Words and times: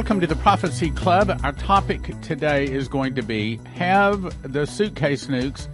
welcome 0.00 0.18
to 0.18 0.26
the 0.26 0.36
Prophecy 0.36 0.90
Club. 0.90 1.38
Our 1.44 1.52
topic 1.52 2.18
today 2.22 2.64
is 2.64 2.88
going 2.88 3.14
to 3.16 3.22
be 3.22 3.60
Have 3.74 4.50
the 4.50 4.66
suitcase 4.66 5.26
nukes 5.26 5.68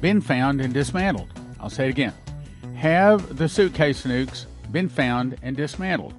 been 0.00 0.22
found 0.22 0.62
and 0.62 0.72
dismantled? 0.72 1.28
I'll 1.60 1.68
say 1.68 1.88
it 1.88 1.90
again. 1.90 2.14
Have 2.74 3.36
the 3.36 3.50
suitcase 3.50 4.04
nukes 4.04 4.46
been 4.72 4.88
found 4.88 5.36
and 5.42 5.54
dismantled? 5.54 6.14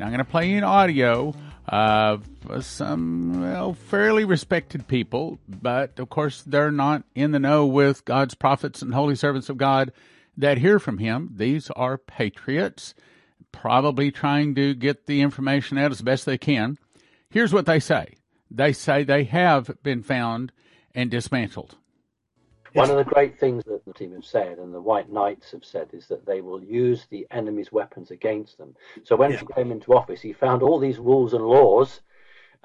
Now, 0.00 0.06
I'm 0.06 0.10
going 0.10 0.18
to 0.18 0.28
play 0.28 0.50
you 0.50 0.58
an 0.58 0.64
audio 0.64 1.34
of 1.68 2.24
some 2.62 3.42
well, 3.42 3.74
fairly 3.74 4.24
respected 4.24 4.88
people, 4.88 5.38
but 5.46 6.00
of 6.00 6.08
course, 6.08 6.42
they're 6.42 6.72
not 6.72 7.04
in 7.14 7.30
the 7.30 7.38
know 7.38 7.64
with 7.64 8.04
God's 8.06 8.34
prophets 8.34 8.82
and 8.82 8.92
holy 8.92 9.14
servants 9.14 9.48
of 9.48 9.56
God 9.56 9.92
that 10.36 10.58
hear 10.58 10.80
from 10.80 10.98
Him. 10.98 11.30
These 11.36 11.70
are 11.76 11.96
patriots 11.96 12.92
probably 13.52 14.10
trying 14.10 14.54
to 14.54 14.74
get 14.74 15.06
the 15.06 15.20
information 15.20 15.78
out 15.78 15.90
as 15.90 16.02
best 16.02 16.26
they 16.26 16.38
can. 16.38 16.76
Here's 17.30 17.52
what 17.52 17.66
they 17.66 17.80
say 17.80 18.14
they 18.50 18.72
say 18.72 19.04
they 19.04 19.24
have 19.24 19.70
been 19.82 20.02
found 20.02 20.52
and 20.94 21.10
dismantled. 21.10 21.76
One 22.74 22.90
of 22.90 22.96
the 22.96 23.04
great 23.04 23.38
things 23.38 23.64
that 23.64 23.84
the 23.84 23.92
team 23.92 24.12
have 24.12 24.24
said 24.24 24.58
and 24.58 24.74
the 24.74 24.80
White 24.80 25.10
Knights 25.10 25.50
have 25.52 25.64
said 25.64 25.88
is 25.92 26.06
that 26.08 26.26
they 26.26 26.40
will 26.40 26.62
use 26.62 27.06
the 27.10 27.26
enemy's 27.30 27.72
weapons 27.72 28.10
against 28.10 28.58
them. 28.58 28.76
So 29.04 29.16
when 29.16 29.32
yeah. 29.32 29.38
he 29.38 29.46
came 29.54 29.72
into 29.72 29.94
office, 29.94 30.20
he 30.20 30.32
found 30.32 30.62
all 30.62 30.78
these 30.78 30.98
rules 30.98 31.32
and 31.32 31.44
laws 31.44 32.00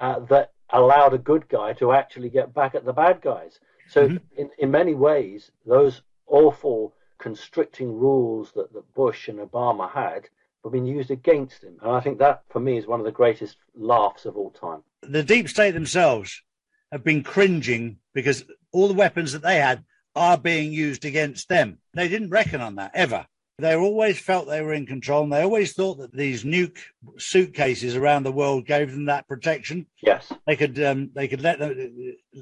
uh, 0.00 0.20
that 0.20 0.52
allowed 0.70 1.14
a 1.14 1.18
good 1.18 1.48
guy 1.48 1.72
to 1.74 1.92
actually 1.92 2.28
get 2.28 2.54
back 2.54 2.74
at 2.74 2.84
the 2.84 2.92
bad 2.92 3.22
guys. 3.22 3.60
So 3.88 4.08
mm-hmm. 4.08 4.16
in, 4.36 4.50
in 4.58 4.70
many 4.70 4.94
ways, 4.94 5.50
those 5.66 6.02
awful 6.26 6.94
constricting 7.18 7.98
rules 7.98 8.52
that, 8.52 8.72
that 8.72 8.94
Bush 8.94 9.28
and 9.28 9.38
Obama 9.38 9.90
had 9.90 10.28
have 10.64 10.72
been 10.72 10.86
used 10.86 11.10
against 11.10 11.62
him. 11.62 11.76
And 11.82 11.92
I 11.92 12.00
think 12.00 12.18
that, 12.18 12.42
for 12.50 12.60
me, 12.60 12.78
is 12.78 12.86
one 12.86 13.00
of 13.00 13.06
the 13.06 13.12
greatest 13.12 13.56
laughs 13.74 14.24
of 14.24 14.36
all 14.36 14.50
time. 14.50 14.82
The 15.02 15.22
deep 15.22 15.48
state 15.48 15.72
themselves 15.72 16.42
have 16.90 17.04
been 17.04 17.22
cringing 17.22 17.98
because 18.14 18.44
all 18.72 18.88
the 18.88 18.94
weapons 18.94 19.32
that 19.32 19.42
they 19.42 19.56
had 19.56 19.84
are 20.16 20.38
being 20.38 20.72
used 20.72 21.04
against 21.04 21.48
them. 21.48 21.78
They 21.92 22.08
didn't 22.08 22.30
reckon 22.30 22.60
on 22.60 22.76
that 22.76 22.92
ever. 22.94 23.26
They 23.58 23.76
always 23.76 24.18
felt 24.18 24.48
they 24.48 24.62
were 24.62 24.72
in 24.72 24.86
control, 24.86 25.22
and 25.22 25.32
they 25.32 25.42
always 25.42 25.74
thought 25.74 25.98
that 25.98 26.12
these 26.12 26.42
nuke 26.42 26.78
suitcases 27.18 27.94
around 27.94 28.24
the 28.24 28.32
world 28.32 28.66
gave 28.66 28.90
them 28.90 29.04
that 29.04 29.28
protection. 29.28 29.86
Yes, 30.02 30.32
they 30.44 30.56
could 30.56 30.82
um, 30.82 31.10
they 31.14 31.28
could 31.28 31.40
let 31.40 31.60
them 31.60 31.92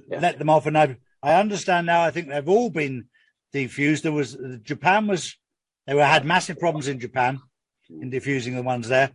let 0.09 0.39
them 0.39 0.49
off. 0.49 0.65
And 0.65 0.79
I 0.79 0.97
I 1.23 1.35
understand 1.35 1.87
now. 1.87 2.03
I 2.03 2.11
think 2.11 2.29
they've 2.29 2.49
all 2.49 2.71
been 2.71 3.09
defused. 3.55 4.03
There 4.03 4.13
was 4.13 4.39
Japan 4.63 5.07
was 5.07 5.37
they 5.87 5.93
were 5.93 6.03
had 6.03 6.25
massive 6.25 6.59
problems 6.59 6.89
in 6.89 6.99
Japan 6.99 7.43
in 8.01 8.11
diffusing 8.11 8.55
the 8.55 8.63
ones 8.63 8.89
there 8.89 9.11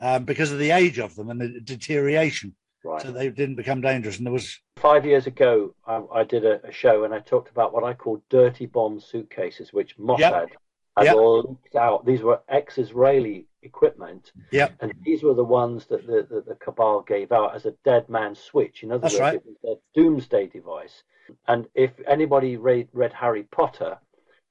um, 0.00 0.24
because 0.24 0.52
of 0.52 0.58
the 0.58 0.70
age 0.70 0.98
of 0.98 1.14
them 1.14 1.30
and 1.30 1.40
the 1.40 1.60
deterioration. 1.60 2.54
Right. 2.84 3.02
So 3.02 3.10
they 3.10 3.28
didn't 3.28 3.56
become 3.56 3.80
dangerous. 3.80 4.18
And 4.18 4.26
there 4.26 4.32
was 4.32 4.58
five 4.76 5.04
years 5.04 5.26
ago, 5.26 5.74
I, 5.86 6.02
I 6.14 6.24
did 6.24 6.44
a, 6.44 6.64
a, 6.66 6.72
show 6.72 7.04
and 7.04 7.12
I 7.12 7.18
talked 7.18 7.50
about 7.50 7.72
what 7.72 7.84
I 7.84 7.92
call 7.92 8.22
dirty 8.30 8.66
bomb 8.66 9.00
suitcases, 9.00 9.72
which 9.72 9.98
Mossad 9.98 10.20
yep. 10.20 10.50
had 10.96 11.04
yep. 11.06 11.16
all 11.16 11.42
leaked 11.42 11.74
out. 11.74 12.06
These 12.06 12.22
were 12.22 12.40
ex-Israeli 12.48 13.46
equipment, 13.62 14.30
yep. 14.52 14.74
and 14.80 14.92
these 15.02 15.24
were 15.24 15.34
the 15.34 15.44
ones 15.44 15.86
that 15.86 16.06
the, 16.06 16.26
the, 16.30 16.42
the 16.46 16.54
cabal 16.54 17.02
gave 17.02 17.32
out 17.32 17.56
as 17.56 17.66
a 17.66 17.74
dead 17.84 18.08
man 18.08 18.34
switch. 18.36 18.84
In 18.84 18.92
other 18.92 19.02
That's 19.02 19.14
words, 19.14 19.20
right. 19.20 19.34
it 19.34 19.44
was 19.44 19.76
a 19.76 20.00
doomsday 20.00 20.46
device. 20.46 21.02
And 21.48 21.66
if 21.74 21.90
anybody 22.06 22.56
read, 22.56 22.88
read 22.92 23.12
Harry 23.12 23.42
Potter, 23.42 23.98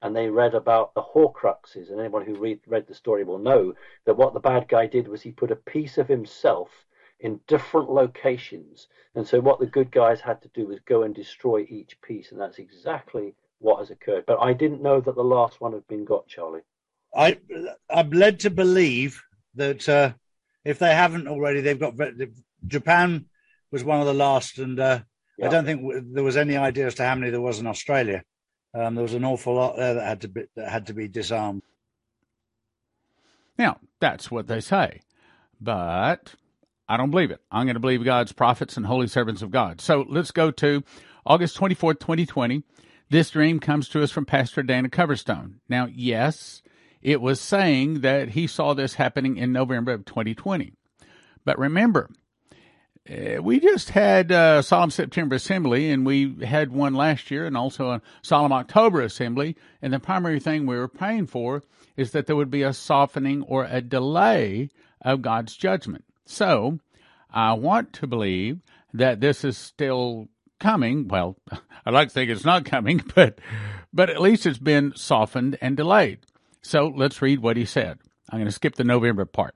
and 0.02 0.14
they 0.14 0.28
read 0.28 0.54
about 0.54 0.94
the 0.94 1.02
Horcruxes, 1.02 1.90
and 1.90 2.00
anyone 2.00 2.24
who 2.24 2.36
read 2.36 2.60
read 2.66 2.86
the 2.86 2.94
story 2.94 3.24
will 3.24 3.38
know 3.38 3.74
that 4.04 4.16
what 4.16 4.34
the 4.34 4.40
bad 4.40 4.68
guy 4.68 4.86
did 4.86 5.08
was 5.08 5.22
he 5.22 5.32
put 5.32 5.50
a 5.50 5.56
piece 5.56 5.98
of 5.98 6.08
himself 6.08 6.86
in 7.20 7.40
different 7.46 7.90
locations, 7.90 8.88
and 9.14 9.26
so 9.26 9.40
what 9.40 9.58
the 9.58 9.66
good 9.66 9.90
guys 9.90 10.20
had 10.20 10.40
to 10.42 10.48
do 10.54 10.66
was 10.66 10.78
go 10.80 11.02
and 11.02 11.14
destroy 11.14 11.66
each 11.68 12.00
piece, 12.00 12.30
and 12.30 12.40
that's 12.40 12.58
exactly 12.58 13.34
what 13.58 13.78
has 13.78 13.90
occurred. 13.90 14.24
But 14.26 14.40
I 14.40 14.52
didn't 14.52 14.82
know 14.82 15.00
that 15.00 15.16
the 15.16 15.24
last 15.24 15.60
one 15.60 15.72
had 15.72 15.86
been 15.88 16.04
got, 16.04 16.28
Charlie. 16.28 16.60
I 17.14 17.38
I'm 17.90 18.10
led 18.10 18.40
to 18.40 18.50
believe 18.50 19.22
that 19.54 19.88
uh, 19.88 20.12
if 20.64 20.78
they 20.78 20.94
haven't 20.94 21.26
already, 21.26 21.60
they've 21.60 21.78
got 21.78 21.94
Japan 22.66 23.26
was 23.70 23.84
one 23.84 24.00
of 24.00 24.06
the 24.06 24.14
last, 24.14 24.58
and 24.58 24.78
uh, 24.78 25.00
yeah. 25.38 25.46
I 25.46 25.48
don't 25.50 25.64
think 25.64 25.82
there 26.12 26.24
was 26.24 26.36
any 26.36 26.56
idea 26.56 26.86
as 26.86 26.94
to 26.96 27.04
how 27.04 27.14
many 27.14 27.30
there 27.30 27.40
was 27.40 27.58
in 27.58 27.66
Australia. 27.66 28.22
Um, 28.74 28.94
there 28.94 29.02
was 29.02 29.14
an 29.14 29.24
awful 29.24 29.54
lot 29.54 29.76
there 29.76 29.94
that 29.94 30.06
had 30.06 30.20
to 30.22 30.28
be 30.28 30.42
that 30.56 30.68
had 30.68 30.86
to 30.86 30.94
be 30.94 31.08
disarmed. 31.08 31.62
Now 33.58 33.78
that's 34.00 34.30
what 34.30 34.46
they 34.46 34.60
say, 34.60 35.00
but 35.60 36.34
I 36.88 36.96
don't 36.96 37.10
believe 37.10 37.30
it. 37.30 37.40
I'm 37.50 37.66
going 37.66 37.74
to 37.74 37.80
believe 37.80 38.04
God's 38.04 38.32
prophets 38.32 38.76
and 38.76 38.86
holy 38.86 39.08
servants 39.08 39.42
of 39.42 39.50
God. 39.50 39.80
So 39.80 40.06
let's 40.08 40.30
go 40.30 40.50
to 40.52 40.82
August 41.26 41.58
24th, 41.58 42.00
2020. 42.00 42.62
This 43.10 43.30
dream 43.30 43.60
comes 43.60 43.88
to 43.90 44.02
us 44.02 44.10
from 44.10 44.26
Pastor 44.26 44.62
Dana 44.62 44.88
Coverstone. 44.88 45.56
Now, 45.68 45.88
yes, 45.90 46.62
it 47.02 47.20
was 47.20 47.40
saying 47.40 48.00
that 48.00 48.30
he 48.30 48.46
saw 48.46 48.74
this 48.74 48.94
happening 48.94 49.36
in 49.36 49.52
November 49.52 49.92
of 49.92 50.04
2020. 50.04 50.72
But 51.44 51.58
remember, 51.58 52.10
Uh, 53.10 53.42
we 53.42 53.58
just 53.58 53.90
had 53.90 54.30
a 54.30 54.62
Solemn 54.62 54.90
September 54.90 55.36
Assembly, 55.36 55.90
and 55.90 56.04
we 56.04 56.44
had 56.44 56.70
one 56.70 56.94
last 56.94 57.30
year, 57.30 57.46
and 57.46 57.56
also 57.56 57.90
a 57.90 58.02
Solemn 58.22 58.52
October 58.52 59.00
Assembly. 59.00 59.56
And 59.80 59.92
the 59.92 59.98
primary 59.98 60.40
thing 60.40 60.66
we 60.66 60.76
were 60.76 60.88
praying 60.88 61.28
for 61.28 61.62
is 61.96 62.12
that 62.12 62.26
there 62.26 62.36
would 62.36 62.50
be 62.50 62.62
a 62.62 62.72
softening 62.72 63.42
or 63.42 63.64
a 63.64 63.80
delay 63.80 64.68
of 65.00 65.22
God's 65.22 65.56
judgment. 65.56 66.04
So 66.26 66.80
I 67.30 67.54
want 67.54 67.92
to 67.94 68.06
believe 68.06 68.60
that 68.92 69.20
this 69.20 69.44
is 69.44 69.56
still 69.56 70.28
coming. 70.60 71.08
Well, 71.08 71.36
I'd 71.86 71.94
like 71.94 72.08
to 72.08 72.14
think 72.14 72.30
it's 72.30 72.44
not 72.44 72.64
coming, 72.64 73.02
but 73.14 73.38
but 73.92 74.10
at 74.10 74.20
least 74.20 74.44
it's 74.44 74.58
been 74.58 74.92
softened 74.94 75.56
and 75.62 75.76
delayed. 75.76 76.18
So 76.60 76.92
let's 76.94 77.22
read 77.22 77.40
what 77.40 77.56
he 77.56 77.64
said. 77.64 77.98
I'm 78.28 78.38
going 78.38 78.46
to 78.46 78.52
skip 78.52 78.74
the 78.74 78.84
November 78.84 79.24
part. 79.24 79.54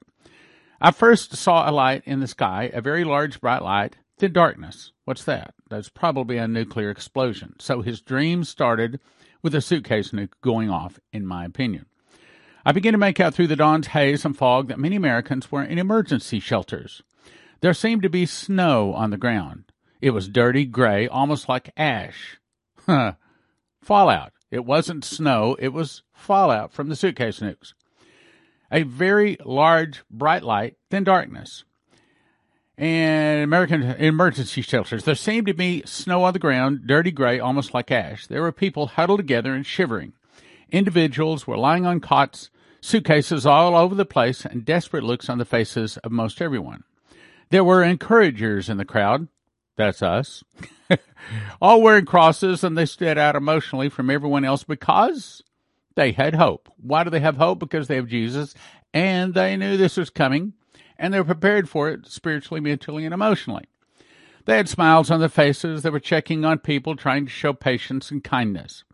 I 0.84 0.90
first 0.90 1.36
saw 1.36 1.70
a 1.70 1.70
light 1.70 2.02
in 2.06 2.18
the 2.18 2.26
sky, 2.26 2.68
a 2.74 2.80
very 2.80 3.04
large 3.04 3.40
bright 3.40 3.62
light, 3.62 3.98
then 4.18 4.32
darkness. 4.32 4.90
What's 5.04 5.22
that? 5.26 5.54
That's 5.70 5.88
probably 5.88 6.38
a 6.38 6.48
nuclear 6.48 6.90
explosion. 6.90 7.54
So 7.60 7.82
his 7.82 8.00
dream 8.00 8.42
started 8.42 8.98
with 9.42 9.54
a 9.54 9.60
suitcase 9.60 10.10
nuke 10.10 10.32
going 10.40 10.70
off, 10.70 10.98
in 11.12 11.24
my 11.24 11.44
opinion. 11.44 11.86
I 12.66 12.72
began 12.72 12.94
to 12.94 12.98
make 12.98 13.20
out 13.20 13.32
through 13.32 13.46
the 13.46 13.54
dawn's 13.54 13.86
haze 13.86 14.24
and 14.24 14.36
fog 14.36 14.66
that 14.68 14.80
many 14.80 14.96
Americans 14.96 15.52
were 15.52 15.62
in 15.62 15.78
emergency 15.78 16.40
shelters. 16.40 17.00
There 17.60 17.74
seemed 17.74 18.02
to 18.02 18.10
be 18.10 18.26
snow 18.26 18.92
on 18.92 19.10
the 19.10 19.16
ground. 19.16 19.70
It 20.00 20.10
was 20.10 20.26
dirty 20.26 20.64
gray, 20.64 21.06
almost 21.06 21.48
like 21.48 21.72
ash. 21.76 22.40
fallout. 23.80 24.32
It 24.50 24.64
wasn't 24.64 25.04
snow, 25.04 25.56
it 25.60 25.68
was 25.68 26.02
fallout 26.12 26.72
from 26.72 26.88
the 26.88 26.96
suitcase 26.96 27.38
nukes 27.38 27.72
a 28.72 28.82
very 28.82 29.36
large 29.44 30.02
bright 30.10 30.42
light, 30.42 30.76
then 30.90 31.04
darkness. 31.04 31.64
And 32.78 33.44
American 33.44 33.82
emergency 33.82 34.62
shelters. 34.62 35.04
There 35.04 35.14
seemed 35.14 35.46
to 35.46 35.54
be 35.54 35.82
snow 35.84 36.24
on 36.24 36.32
the 36.32 36.38
ground, 36.38 36.86
dirty 36.86 37.10
gray, 37.10 37.38
almost 37.38 37.74
like 37.74 37.90
ash. 37.90 38.26
There 38.26 38.40
were 38.40 38.50
people 38.50 38.86
huddled 38.88 39.20
together 39.20 39.54
and 39.54 39.64
shivering. 39.64 40.14
Individuals 40.70 41.46
were 41.46 41.58
lying 41.58 41.84
on 41.84 42.00
cots, 42.00 42.50
suitcases 42.80 43.44
all 43.44 43.76
over 43.76 43.94
the 43.94 44.06
place, 44.06 44.46
and 44.46 44.64
desperate 44.64 45.04
looks 45.04 45.28
on 45.28 45.36
the 45.36 45.44
faces 45.44 45.98
of 45.98 46.10
most 46.10 46.40
everyone. 46.40 46.82
There 47.50 47.62
were 47.62 47.84
encouragers 47.84 48.70
in 48.70 48.78
the 48.78 48.86
crowd. 48.86 49.28
That's 49.76 50.02
us. 50.02 50.42
all 51.60 51.82
wearing 51.82 52.06
crosses, 52.06 52.64
and 52.64 52.76
they 52.76 52.86
stood 52.86 53.18
out 53.18 53.36
emotionally 53.36 53.90
from 53.90 54.08
everyone 54.08 54.44
else 54.44 54.64
because 54.64 55.42
they 55.94 56.12
had 56.12 56.34
hope. 56.34 56.68
Why 56.80 57.04
do 57.04 57.10
they 57.10 57.20
have 57.20 57.36
hope? 57.36 57.58
Because 57.58 57.88
they 57.88 57.96
have 57.96 58.08
Jesus 58.08 58.54
and 58.94 59.34
they 59.34 59.56
knew 59.56 59.76
this 59.76 59.96
was 59.96 60.10
coming 60.10 60.54
and 60.98 61.12
they 61.12 61.18
were 61.18 61.24
prepared 61.24 61.68
for 61.68 61.88
it 61.88 62.06
spiritually, 62.06 62.60
mentally, 62.60 63.04
and 63.04 63.14
emotionally. 63.14 63.64
They 64.44 64.56
had 64.56 64.68
smiles 64.68 65.10
on 65.10 65.20
their 65.20 65.28
faces. 65.28 65.82
They 65.82 65.90
were 65.90 66.00
checking 66.00 66.44
on 66.44 66.58
people, 66.58 66.96
trying 66.96 67.26
to 67.26 67.30
show 67.30 67.52
patience 67.52 68.10
and 68.10 68.24
kindness. 68.24 68.84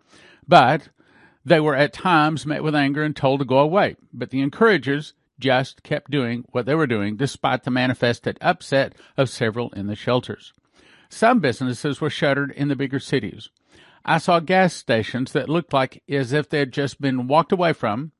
But 0.46 0.88
they 1.44 1.60
were 1.60 1.74
at 1.74 1.92
times 1.92 2.46
met 2.46 2.62
with 2.62 2.74
anger 2.74 3.02
and 3.02 3.16
told 3.16 3.40
to 3.40 3.46
go 3.46 3.58
away. 3.58 3.96
But 4.12 4.30
the 4.30 4.40
encouragers 4.40 5.14
just 5.38 5.82
kept 5.82 6.10
doing 6.10 6.44
what 6.50 6.66
they 6.66 6.74
were 6.74 6.86
doing 6.86 7.16
despite 7.16 7.64
the 7.64 7.70
manifested 7.70 8.38
upset 8.40 8.94
of 9.16 9.30
several 9.30 9.70
in 9.70 9.86
the 9.86 9.94
shelters. 9.94 10.52
Some 11.08 11.40
businesses 11.40 12.00
were 12.00 12.10
shuttered 12.10 12.50
in 12.52 12.68
the 12.68 12.76
bigger 12.76 12.98
cities. 12.98 13.48
I 14.08 14.16
saw 14.16 14.40
gas 14.40 14.72
stations 14.72 15.32
that 15.32 15.50
looked 15.50 15.74
like 15.74 16.02
as 16.08 16.32
if 16.32 16.48
they'd 16.48 16.72
just 16.72 16.98
been 16.98 17.28
walked 17.28 17.52
away 17.52 17.74
from. 17.74 18.12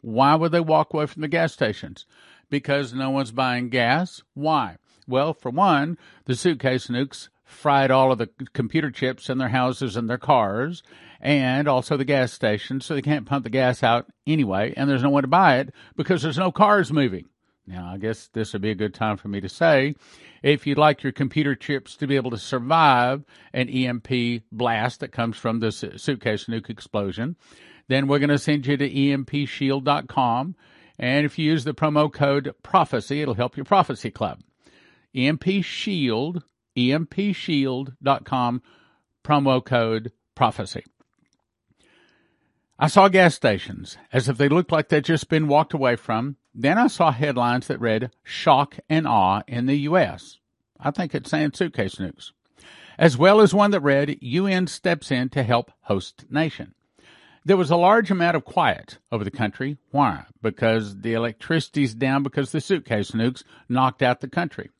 Why 0.00 0.34
would 0.34 0.52
they 0.52 0.60
walk 0.60 0.94
away 0.94 1.04
from 1.04 1.20
the 1.20 1.28
gas 1.28 1.52
stations? 1.52 2.06
Because 2.48 2.94
no 2.94 3.10
one's 3.10 3.30
buying 3.30 3.68
gas? 3.68 4.22
Why? 4.32 4.78
Well, 5.06 5.34
for 5.34 5.50
one, 5.50 5.98
the 6.24 6.34
suitcase 6.34 6.86
nukes 6.86 7.28
fried 7.44 7.90
all 7.90 8.10
of 8.10 8.16
the 8.16 8.30
computer 8.54 8.90
chips 8.90 9.28
in 9.28 9.36
their 9.36 9.50
houses 9.50 9.96
and 9.96 10.08
their 10.08 10.16
cars, 10.16 10.82
and 11.20 11.68
also 11.68 11.98
the 11.98 12.06
gas 12.06 12.32
stations, 12.32 12.86
so 12.86 12.94
they 12.94 13.02
can't 13.02 13.26
pump 13.26 13.44
the 13.44 13.50
gas 13.50 13.82
out 13.82 14.06
anyway, 14.26 14.72
and 14.78 14.88
there's 14.88 15.02
no 15.02 15.10
one 15.10 15.24
to 15.24 15.28
buy 15.28 15.58
it 15.58 15.74
because 15.94 16.22
there's 16.22 16.38
no 16.38 16.50
cars 16.50 16.90
moving. 16.90 17.26
Now, 17.68 17.92
I 17.92 17.98
guess 17.98 18.28
this 18.32 18.54
would 18.54 18.62
be 18.62 18.70
a 18.70 18.74
good 18.74 18.94
time 18.94 19.18
for 19.18 19.28
me 19.28 19.42
to 19.42 19.48
say 19.48 19.94
if 20.42 20.66
you'd 20.66 20.78
like 20.78 21.02
your 21.02 21.12
computer 21.12 21.54
chips 21.54 21.96
to 21.96 22.06
be 22.06 22.16
able 22.16 22.30
to 22.30 22.38
survive 22.38 23.24
an 23.52 23.68
EMP 23.68 24.42
blast 24.50 25.00
that 25.00 25.12
comes 25.12 25.36
from 25.36 25.60
the 25.60 25.70
suitcase 25.70 26.46
nuke 26.46 26.70
explosion, 26.70 27.36
then 27.88 28.06
we're 28.06 28.20
going 28.20 28.30
to 28.30 28.38
send 28.38 28.66
you 28.66 28.78
to 28.78 28.88
empshield.com. 28.90 30.56
And 30.98 31.26
if 31.26 31.38
you 31.38 31.44
use 31.44 31.64
the 31.64 31.74
promo 31.74 32.10
code 32.10 32.54
prophecy, 32.62 33.20
it'll 33.20 33.34
help 33.34 33.54
your 33.54 33.66
prophecy 33.66 34.10
club. 34.10 34.40
EMP 35.14 35.62
Shield, 35.62 36.44
empshield.com, 36.74 38.62
promo 39.22 39.64
code 39.64 40.12
prophecy. 40.34 40.84
I 42.78 42.86
saw 42.86 43.08
gas 43.08 43.34
stations 43.34 43.98
as 44.12 44.28
if 44.28 44.38
they 44.38 44.48
looked 44.48 44.72
like 44.72 44.88
they'd 44.88 45.04
just 45.04 45.28
been 45.28 45.48
walked 45.48 45.74
away 45.74 45.96
from. 45.96 46.36
Then 46.60 46.76
I 46.76 46.88
saw 46.88 47.12
headlines 47.12 47.68
that 47.68 47.80
read 47.80 48.10
shock 48.24 48.80
and 48.90 49.06
awe 49.06 49.42
in 49.46 49.66
the 49.66 49.76
U.S. 49.76 50.38
I 50.80 50.90
think 50.90 51.14
it's 51.14 51.30
saying 51.30 51.52
suitcase 51.54 51.94
nukes. 51.94 52.32
As 52.98 53.16
well 53.16 53.40
as 53.40 53.54
one 53.54 53.70
that 53.70 53.80
read 53.80 54.18
UN 54.20 54.66
steps 54.66 55.12
in 55.12 55.28
to 55.28 55.44
help 55.44 55.70
host 55.82 56.24
nation. 56.28 56.74
There 57.44 57.56
was 57.56 57.70
a 57.70 57.76
large 57.76 58.10
amount 58.10 58.36
of 58.36 58.44
quiet 58.44 58.98
over 59.12 59.22
the 59.22 59.30
country. 59.30 59.78
Why? 59.92 60.24
Because 60.42 60.98
the 61.02 61.14
electricity's 61.14 61.94
down 61.94 62.24
because 62.24 62.50
the 62.50 62.60
suitcase 62.60 63.12
nukes 63.12 63.44
knocked 63.68 64.02
out 64.02 64.20
the 64.20 64.26
country. 64.26 64.70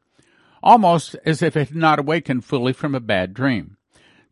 Almost 0.64 1.14
as 1.24 1.42
if 1.42 1.56
it 1.56 1.68
had 1.68 1.76
not 1.76 2.00
awakened 2.00 2.44
fully 2.44 2.72
from 2.72 2.96
a 2.96 3.00
bad 3.00 3.34
dream. 3.34 3.76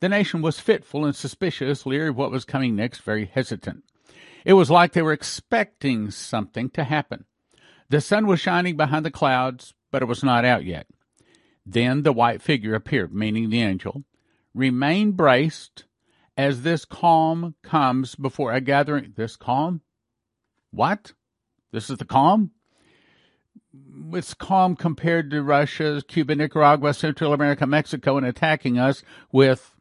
The 0.00 0.08
nation 0.08 0.42
was 0.42 0.58
fitful 0.58 1.04
and 1.04 1.14
suspicious, 1.14 1.86
leery 1.86 2.08
of 2.08 2.16
what 2.16 2.32
was 2.32 2.44
coming 2.44 2.74
next, 2.74 3.02
very 3.02 3.26
hesitant. 3.26 3.84
It 4.44 4.54
was 4.54 4.68
like 4.68 4.94
they 4.94 5.02
were 5.02 5.12
expecting 5.12 6.10
something 6.10 6.70
to 6.70 6.82
happen. 6.82 7.24
The 7.88 8.00
sun 8.00 8.26
was 8.26 8.40
shining 8.40 8.76
behind 8.76 9.04
the 9.04 9.10
clouds, 9.10 9.74
but 9.90 10.02
it 10.02 10.06
was 10.06 10.24
not 10.24 10.44
out 10.44 10.64
yet. 10.64 10.86
Then 11.64 12.02
the 12.02 12.12
white 12.12 12.42
figure 12.42 12.74
appeared, 12.74 13.14
meaning 13.14 13.50
the 13.50 13.62
angel. 13.62 14.04
Remain 14.54 15.12
braced, 15.12 15.84
as 16.36 16.62
this 16.62 16.84
calm 16.84 17.54
comes 17.62 18.14
before 18.14 18.52
a 18.52 18.60
gathering. 18.60 19.12
This 19.16 19.36
calm? 19.36 19.82
What? 20.70 21.12
This 21.72 21.90
is 21.90 21.98
the 21.98 22.04
calm? 22.04 22.52
It's 24.12 24.34
calm 24.34 24.76
compared 24.76 25.30
to 25.30 25.42
Russia, 25.42 26.02
Cuba, 26.06 26.34
Nicaragua, 26.34 26.94
Central 26.94 27.32
America, 27.32 27.66
Mexico, 27.66 28.16
and 28.16 28.26
attacking 28.26 28.78
us 28.78 29.02
with 29.32 29.72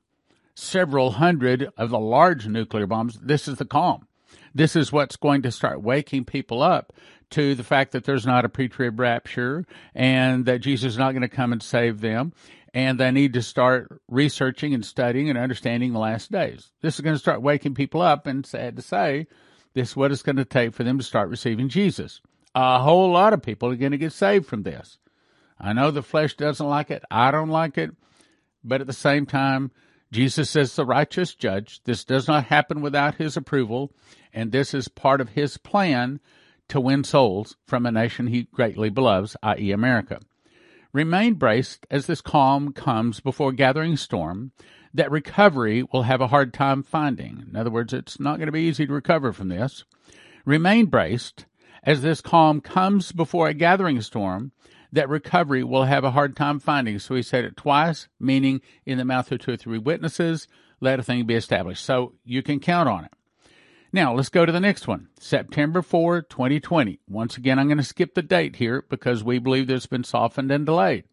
several 0.54 1.12
hundred 1.12 1.70
of 1.78 1.90
the 1.90 2.00
large 2.00 2.48
nuclear 2.48 2.88
bombs. 2.88 3.20
This 3.22 3.48
is 3.48 3.58
the 3.58 3.66
calm. 3.66 4.08
This 4.54 4.76
is 4.76 4.92
what's 4.92 5.18
going 5.18 5.42
to 5.42 5.52
start 5.52 5.82
waking 5.82 6.26
people 6.26 6.64
up 6.64 6.94
to 7.32 7.56
the 7.56 7.64
fact 7.64 7.92
that 7.92 8.04
there's 8.04 8.26
not 8.26 8.46
a 8.46 8.50
pre-trib 8.50 9.00
rapture 9.00 9.66
and 9.94 10.46
that 10.46 10.62
Jesus 10.62 10.94
is 10.94 10.98
not 10.98 11.12
going 11.12 11.22
to 11.22 11.28
come 11.28 11.52
and 11.52 11.62
save 11.62 12.02
them 12.02 12.34
and 12.76 13.00
they 13.00 13.10
need 13.10 13.32
to 13.34 13.42
start 13.42 14.02
researching 14.10 14.74
and 14.74 14.86
studying 14.86 15.30
and 15.30 15.40
understanding 15.40 15.94
the 15.94 16.00
last 16.00 16.30
days. 16.30 16.72
This 16.82 16.96
is 16.96 17.02
going 17.02 17.16
to 17.16 17.20
start 17.20 17.42
waking 17.42 17.74
people 17.74 18.02
up, 18.02 18.28
and 18.28 18.46
sad 18.46 18.76
to 18.76 18.82
say, 18.82 19.28
this 19.74 19.92
is 19.92 19.96
what 19.96 20.12
it's 20.12 20.22
going 20.22 20.36
to 20.36 20.46
take 20.46 20.74
for 20.74 20.84
them 20.84 20.98
to 20.98 21.04
start 21.04 21.30
receiving 21.30 21.70
Jesus. 21.70 22.20
A 22.54 22.80
whole 22.80 23.10
lot 23.12 23.32
of 23.32 23.42
people 23.42 23.70
are 23.70 23.78
going 23.78 23.94
to 23.94 23.98
get 23.98 24.12
saved 24.12 24.46
from 24.46 24.64
this. 24.64 24.98
I 25.58 25.72
know 25.72 25.90
the 25.90 26.04
flesh 26.04 26.36
doesn't 26.36 26.68
like 26.68 26.92
it. 26.92 27.04
I 27.10 27.32
don't 27.32 27.50
like 27.50 27.78
it. 27.78 27.92
But 28.62 28.82
at 28.82 28.88
the 28.88 28.94
same 28.94 29.26
time, 29.26 29.72
Jesus 30.12 30.54
is 30.58 30.76
the 30.76 30.86
righteous 30.86 31.34
judge. 31.34 31.82
This 31.86 32.04
does 32.04 32.28
not 32.28 32.46
happen 32.46 32.82
without 32.82 33.16
his 33.16 33.38
approval, 33.38 33.94
and 34.34 34.52
this 34.52 34.74
is 34.74 34.90
part 34.90 35.22
of 35.22 35.30
his 35.30 35.58
plan 35.58 36.20
to 36.70 36.80
win 36.80 37.04
souls 37.04 37.56
from 37.66 37.86
a 37.86 37.92
nation 37.92 38.28
he 38.28 38.44
greatly 38.44 38.90
loves, 38.90 39.36
i.e., 39.44 39.72
America. 39.72 40.20
Remain 40.94 41.34
braced 41.34 41.86
as 41.92 42.06
this 42.06 42.22
calm 42.22 42.72
comes 42.72 43.20
before 43.20 43.52
gathering 43.52 43.98
storm 43.98 44.52
that 44.94 45.12
recovery 45.12 45.84
will 45.84 46.04
have 46.04 46.22
a 46.22 46.28
hard 46.28 46.54
time 46.54 46.84
finding. 46.84 47.44
In 47.50 47.56
other 47.56 47.70
words, 47.70 47.92
it's 47.94 48.20
not 48.20 48.38
going 48.38 48.46
to 48.46 48.54
be 48.54 48.62
easy 48.62 48.88
to 48.88 48.94
recover 48.94 49.34
from 49.34 49.50
this. 49.50 49.84
Remain 50.46 50.86
braced 50.86 51.46
as 51.84 52.02
this 52.02 52.22
calm 52.22 52.62
comes 52.62 53.12
before 53.12 53.50
a 53.50 53.54
gathering 53.54 54.02
storm 54.02 54.54
that 54.92 55.10
recovery 55.10 55.64
will 55.64 55.84
have 55.84 56.06
a 56.06 56.12
hard 56.12 56.36
time 56.36 56.60
finding. 56.60 56.98
So 57.00 57.16
he 57.16 57.22
said 57.22 57.44
it 57.44 57.58
twice, 57.58 58.08
meaning 58.20 58.62
in 58.86 58.98
the 58.98 59.06
mouth 59.06 59.32
of 59.32 59.40
two 59.40 59.52
or 59.52 59.58
three 59.58 59.78
witnesses, 59.78 60.48
let 60.80 61.00
a 61.00 61.04
thing 61.04 61.26
be 61.26 61.36
established. 61.36 61.84
So 61.84 62.14
you 62.24 62.42
can 62.42 62.62
count 62.62 62.88
on 62.88 63.06
it. 63.06 63.12
Now, 63.92 64.14
let's 64.14 64.30
go 64.30 64.46
to 64.46 64.52
the 64.52 64.60
next 64.60 64.88
one. 64.88 65.10
September 65.20 65.82
4, 65.82 66.24
2020. 66.24 67.00
Once 67.08 67.38
again, 67.38 67.60
I'm 67.60 67.68
going 67.68 67.78
to 67.78 67.84
skip 67.84 68.14
the 68.14 68.22
date 68.22 68.58
here 68.58 68.84
because 68.90 69.24
we 69.24 69.40
believe 69.40 69.70
has 69.70 69.86
been 69.86 70.04
softened 70.04 70.52
and 70.52 70.66
delayed. 70.66 71.06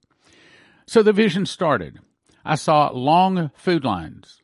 So 0.87 1.03
the 1.03 1.13
vision 1.13 1.47
started. 1.47 2.01
I 2.45 2.57
saw 2.57 2.91
long 2.91 3.51
food 3.55 3.85
lines. 3.85 4.43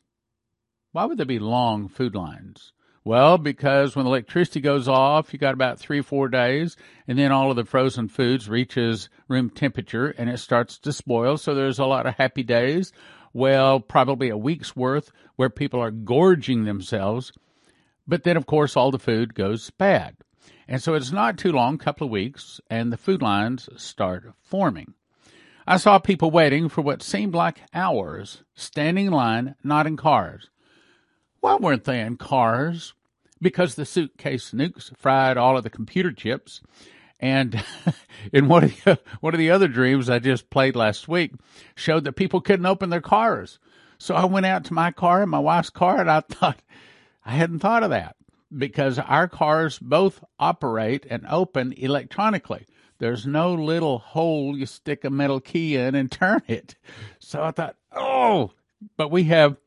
Why 0.91 1.05
would 1.05 1.17
there 1.17 1.25
be 1.25 1.39
long 1.39 1.87
food 1.87 2.15
lines? 2.15 2.71
Well, 3.03 3.37
because 3.37 3.95
when 3.95 4.05
the 4.05 4.11
electricity 4.11 4.59
goes 4.59 4.87
off, 4.87 5.33
you 5.33 5.39
got 5.39 5.53
about 5.53 5.79
three, 5.79 6.01
four 6.01 6.27
days, 6.27 6.77
and 7.07 7.17
then 7.17 7.31
all 7.31 7.49
of 7.49 7.55
the 7.55 7.65
frozen 7.65 8.07
foods 8.07 8.49
reaches 8.49 9.09
room 9.27 9.49
temperature 9.49 10.09
and 10.17 10.29
it 10.29 10.37
starts 10.37 10.77
to 10.79 10.93
spoil. 10.93 11.37
So 11.37 11.55
there's 11.55 11.79
a 11.79 11.85
lot 11.85 12.05
of 12.05 12.15
happy 12.15 12.43
days. 12.43 12.91
Well, 13.33 13.79
probably 13.79 14.29
a 14.29 14.37
week's 14.37 14.75
worth 14.75 15.11
where 15.35 15.49
people 15.49 15.79
are 15.79 15.91
gorging 15.91 16.65
themselves 16.65 17.31
but 18.09 18.23
then, 18.23 18.35
of 18.35 18.47
course, 18.47 18.75
all 18.75 18.91
the 18.91 18.99
food 18.99 19.35
goes 19.35 19.69
bad. 19.69 20.17
And 20.67 20.81
so 20.81 20.95
it's 20.95 21.11
not 21.11 21.37
too 21.37 21.51
long, 21.51 21.75
a 21.75 21.77
couple 21.77 22.05
of 22.05 22.11
weeks, 22.11 22.59
and 22.69 22.91
the 22.91 22.97
food 22.97 23.21
lines 23.21 23.69
start 23.77 24.33
forming. 24.41 24.93
I 25.67 25.77
saw 25.77 25.99
people 25.99 26.31
waiting 26.31 26.69
for 26.69 26.81
what 26.81 27.03
seemed 27.03 27.35
like 27.35 27.61
hours, 27.73 28.43
standing 28.55 29.07
in 29.07 29.13
line, 29.13 29.55
not 29.63 29.85
in 29.85 29.97
cars. 29.97 30.49
Why 31.39 31.55
weren't 31.55 31.83
they 31.83 31.99
in 32.01 32.17
cars? 32.17 32.93
Because 33.41 33.75
the 33.75 33.85
suitcase 33.85 34.51
nukes 34.51 34.95
fried 34.97 35.37
all 35.37 35.57
of 35.57 35.63
the 35.63 35.69
computer 35.69 36.11
chips. 36.11 36.61
And 37.19 37.63
in 38.33 38.47
one 38.47 38.65
of 38.65 38.83
the, 38.83 38.99
one 39.19 39.33
of 39.35 39.39
the 39.39 39.51
other 39.51 39.67
dreams 39.67 40.09
I 40.09 40.19
just 40.19 40.49
played 40.49 40.75
last 40.75 41.07
week 41.07 41.33
showed 41.75 42.03
that 42.05 42.13
people 42.13 42.41
couldn't 42.41 42.65
open 42.65 42.89
their 42.89 43.01
cars. 43.01 43.59
So 43.99 44.15
I 44.15 44.25
went 44.25 44.45
out 44.45 44.63
to 44.65 44.73
my 44.73 44.91
car 44.91 45.21
and 45.21 45.31
my 45.31 45.39
wife's 45.39 45.69
car 45.69 45.99
and 45.99 46.09
I 46.09 46.19
thought, 46.29 46.61
I 47.29 47.33
hadn't 47.33 47.59
thought 47.59 47.83
of 47.83 47.91
that 47.91 48.15
because 48.57 48.97
our 48.97 49.27
cars 49.27 49.77
both 49.77 50.23
operate 50.39 51.05
and 51.11 51.27
open 51.29 51.73
electronically. 51.73 52.65
There's 52.97 53.27
no 53.27 53.53
little 53.53 53.99
hole 53.99 54.57
you 54.57 54.65
stick 54.65 55.05
a 55.05 55.11
metal 55.11 55.39
key 55.39 55.75
in 55.75 55.93
and 55.93 56.11
turn 56.21 56.41
it. 56.47 56.73
So 57.19 57.43
I 57.43 57.51
thought, 57.51 57.75
oh, 57.91 58.53
but 58.97 59.11
we 59.11 59.25
have 59.25 59.57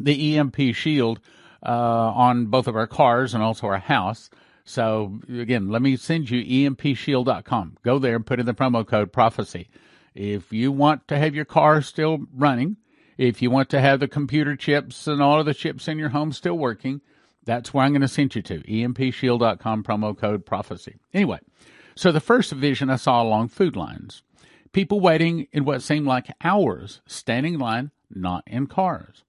the 0.00 0.38
EMP 0.38 0.56
shield 0.72 1.20
uh, 1.62 1.68
on 1.68 2.46
both 2.46 2.66
of 2.66 2.76
our 2.76 2.86
cars 2.86 3.34
and 3.34 3.42
also 3.42 3.66
our 3.66 3.76
house. 3.78 4.30
So 4.64 5.20
again, 5.28 5.68
let 5.68 5.82
me 5.82 5.98
send 5.98 6.30
you 6.30 6.70
empshield.com. 6.70 7.76
Go 7.82 7.98
there 7.98 8.16
and 8.16 8.24
put 8.24 8.40
in 8.40 8.46
the 8.46 8.54
promo 8.54 8.86
code 8.86 9.12
prophecy. 9.12 9.68
If 10.14 10.50
you 10.50 10.72
want 10.72 11.08
to 11.08 11.18
have 11.18 11.34
your 11.34 11.44
car 11.44 11.82
still 11.82 12.20
running, 12.32 12.78
if 13.16 13.40
you 13.40 13.50
want 13.50 13.70
to 13.70 13.80
have 13.80 14.00
the 14.00 14.08
computer 14.08 14.56
chips 14.56 15.06
and 15.06 15.22
all 15.22 15.40
of 15.40 15.46
the 15.46 15.54
chips 15.54 15.88
in 15.88 15.98
your 15.98 16.10
home 16.10 16.32
still 16.32 16.58
working, 16.58 17.00
that's 17.44 17.72
where 17.72 17.84
I'm 17.84 17.92
going 17.92 18.02
to 18.02 18.08
send 18.08 18.34
you 18.34 18.42
to 18.42 18.60
empshield.com 18.60 19.84
promo 19.84 20.16
code 20.16 20.44
prophecy. 20.44 20.96
Anyway, 21.14 21.38
so 21.94 22.12
the 22.12 22.20
first 22.20 22.52
vision 22.52 22.90
I 22.90 22.96
saw 22.96 23.22
along 23.22 23.48
food 23.48 23.76
lines. 23.76 24.22
People 24.72 25.00
waiting 25.00 25.46
in 25.52 25.64
what 25.64 25.82
seemed 25.82 26.06
like 26.06 26.26
hours, 26.42 27.00
standing 27.06 27.54
in 27.54 27.60
line, 27.60 27.90
not 28.10 28.44
in 28.46 28.66
cars. 28.66 29.24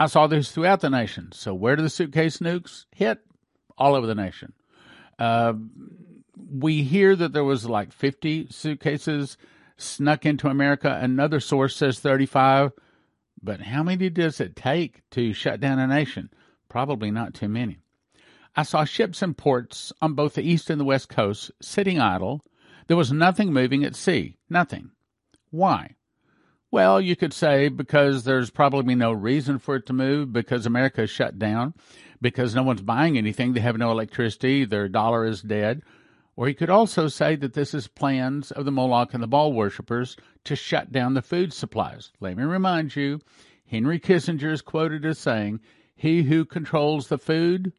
I 0.00 0.06
saw 0.06 0.26
this 0.26 0.52
throughout 0.52 0.80
the 0.80 0.88
nation. 0.88 1.32
So 1.32 1.52
where 1.52 1.76
do 1.76 1.82
the 1.82 1.90
suitcase 1.90 2.38
nukes 2.38 2.86
hit? 2.94 3.20
All 3.76 3.94
over 3.94 4.06
the 4.06 4.14
nation. 4.14 4.54
Uh, 5.18 5.54
we 6.50 6.84
hear 6.84 7.16
that 7.16 7.32
there 7.32 7.44
was 7.44 7.66
like 7.66 7.92
50 7.92 8.48
suitcases 8.50 9.36
snuck 9.76 10.24
into 10.24 10.48
America. 10.48 10.98
Another 11.00 11.40
source 11.40 11.76
says 11.76 11.98
35. 11.98 12.72
But 13.42 13.60
how 13.60 13.82
many 13.82 14.10
does 14.10 14.40
it 14.40 14.56
take 14.56 15.08
to 15.10 15.32
shut 15.32 15.60
down 15.60 15.78
a 15.78 15.86
nation? 15.86 16.30
Probably 16.68 17.10
not 17.10 17.34
too 17.34 17.48
many. 17.48 17.78
I 18.56 18.62
saw 18.62 18.84
ships 18.84 19.22
and 19.22 19.36
ports 19.36 19.92
on 20.02 20.14
both 20.14 20.34
the 20.34 20.42
east 20.42 20.70
and 20.70 20.80
the 20.80 20.84
west 20.84 21.08
coast 21.08 21.52
sitting 21.62 22.00
idle. 22.00 22.44
There 22.86 22.96
was 22.96 23.12
nothing 23.12 23.52
moving 23.52 23.84
at 23.84 23.94
sea. 23.94 24.36
Nothing. 24.50 24.90
Why? 25.50 25.94
Well, 26.70 27.00
you 27.00 27.16
could 27.16 27.32
say 27.32 27.68
because 27.68 28.24
there's 28.24 28.50
probably 28.50 28.94
no 28.94 29.12
reason 29.12 29.58
for 29.58 29.76
it 29.76 29.86
to 29.86 29.92
move 29.92 30.32
because 30.32 30.66
America 30.66 31.02
is 31.02 31.10
shut 31.10 31.38
down, 31.38 31.72
because 32.20 32.54
no 32.54 32.62
one's 32.62 32.82
buying 32.82 33.16
anything, 33.16 33.52
they 33.52 33.60
have 33.60 33.78
no 33.78 33.90
electricity, 33.90 34.66
their 34.66 34.88
dollar 34.88 35.24
is 35.24 35.40
dead, 35.40 35.82
or 36.38 36.46
he 36.46 36.54
could 36.54 36.70
also 36.70 37.08
say 37.08 37.34
that 37.34 37.54
this 37.54 37.74
is 37.74 37.88
plans 37.88 38.52
of 38.52 38.64
the 38.64 38.70
Moloch 38.70 39.12
and 39.12 39.20
the 39.20 39.26
Baal 39.26 39.52
worshippers 39.52 40.16
to 40.44 40.54
shut 40.54 40.92
down 40.92 41.14
the 41.14 41.20
food 41.20 41.52
supplies. 41.52 42.12
Let 42.20 42.36
me 42.36 42.44
remind 42.44 42.94
you, 42.94 43.18
Henry 43.66 43.98
Kissinger 43.98 44.52
is 44.52 44.62
quoted 44.62 45.04
as 45.04 45.18
saying, 45.18 45.58
He 45.96 46.22
who 46.22 46.44
controls 46.44 47.08
the 47.08 47.18
food 47.18 47.72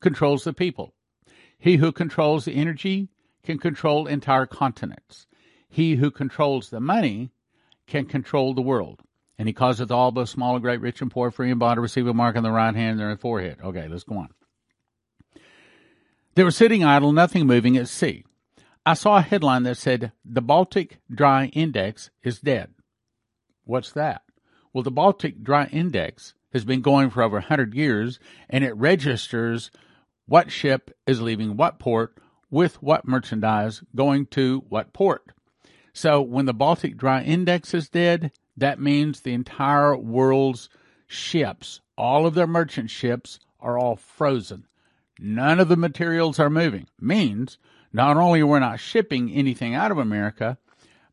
controls 0.00 0.42
the 0.42 0.52
people. 0.52 0.92
He 1.56 1.76
who 1.76 1.92
controls 1.92 2.46
the 2.46 2.56
energy 2.56 3.10
can 3.44 3.58
control 3.58 4.08
entire 4.08 4.46
continents. 4.46 5.28
He 5.68 5.94
who 5.94 6.10
controls 6.10 6.70
the 6.70 6.80
money 6.80 7.30
can 7.86 8.06
control 8.06 8.54
the 8.54 8.60
world. 8.60 9.02
And 9.38 9.46
he 9.46 9.54
causeth 9.54 9.92
all 9.92 10.10
both 10.10 10.30
small 10.30 10.56
and 10.56 10.62
great, 10.64 10.80
rich 10.80 11.00
and 11.00 11.12
poor, 11.12 11.30
free 11.30 11.52
and 11.52 11.60
bond 11.60 11.76
to 11.76 11.80
receive 11.80 12.08
a 12.08 12.12
mark 12.12 12.34
on 12.34 12.42
the 12.42 12.50
right 12.50 12.74
hand 12.74 12.98
and 13.00 13.08
their 13.08 13.16
forehead. 13.16 13.58
Okay, 13.62 13.86
let's 13.86 14.02
go 14.02 14.16
on. 14.16 14.30
They 16.34 16.44
were 16.44 16.52
sitting 16.52 16.84
idle, 16.84 17.12
nothing 17.12 17.46
moving 17.46 17.76
at 17.76 17.88
sea. 17.88 18.24
I 18.86 18.94
saw 18.94 19.16
a 19.16 19.22
headline 19.22 19.64
that 19.64 19.76
said, 19.76 20.12
The 20.24 20.40
Baltic 20.40 20.98
Dry 21.12 21.46
Index 21.46 22.10
is 22.22 22.38
dead. 22.38 22.70
What's 23.64 23.90
that? 23.92 24.22
Well, 24.72 24.84
the 24.84 24.92
Baltic 24.92 25.42
Dry 25.42 25.66
Index 25.66 26.34
has 26.52 26.64
been 26.64 26.82
going 26.82 27.10
for 27.10 27.22
over 27.22 27.38
100 27.38 27.74
years 27.74 28.20
and 28.48 28.62
it 28.62 28.76
registers 28.76 29.72
what 30.26 30.52
ship 30.52 30.96
is 31.06 31.20
leaving 31.20 31.56
what 31.56 31.80
port 31.80 32.16
with 32.48 32.80
what 32.80 33.08
merchandise 33.08 33.82
going 33.96 34.26
to 34.26 34.64
what 34.68 34.92
port. 34.92 35.32
So 35.92 36.22
when 36.22 36.46
the 36.46 36.54
Baltic 36.54 36.96
Dry 36.96 37.22
Index 37.22 37.74
is 37.74 37.88
dead, 37.88 38.30
that 38.56 38.80
means 38.80 39.20
the 39.20 39.32
entire 39.32 39.96
world's 39.96 40.68
ships, 41.08 41.80
all 41.98 42.24
of 42.24 42.34
their 42.34 42.46
merchant 42.46 42.90
ships, 42.90 43.40
are 43.58 43.76
all 43.76 43.96
frozen. 43.96 44.66
None 45.22 45.60
of 45.60 45.68
the 45.68 45.76
materials 45.76 46.38
are 46.38 46.48
moving. 46.48 46.86
Means 46.98 47.58
not 47.92 48.16
only 48.16 48.42
we're 48.42 48.58
not 48.58 48.80
shipping 48.80 49.30
anything 49.30 49.74
out 49.74 49.90
of 49.90 49.98
America, 49.98 50.56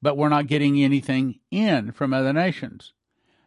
but 0.02 0.16
we're 0.16 0.30
not 0.30 0.48
getting 0.48 0.82
anything 0.82 1.40
in 1.52 1.92
from 1.92 2.14
other 2.14 2.32
nations. 2.32 2.94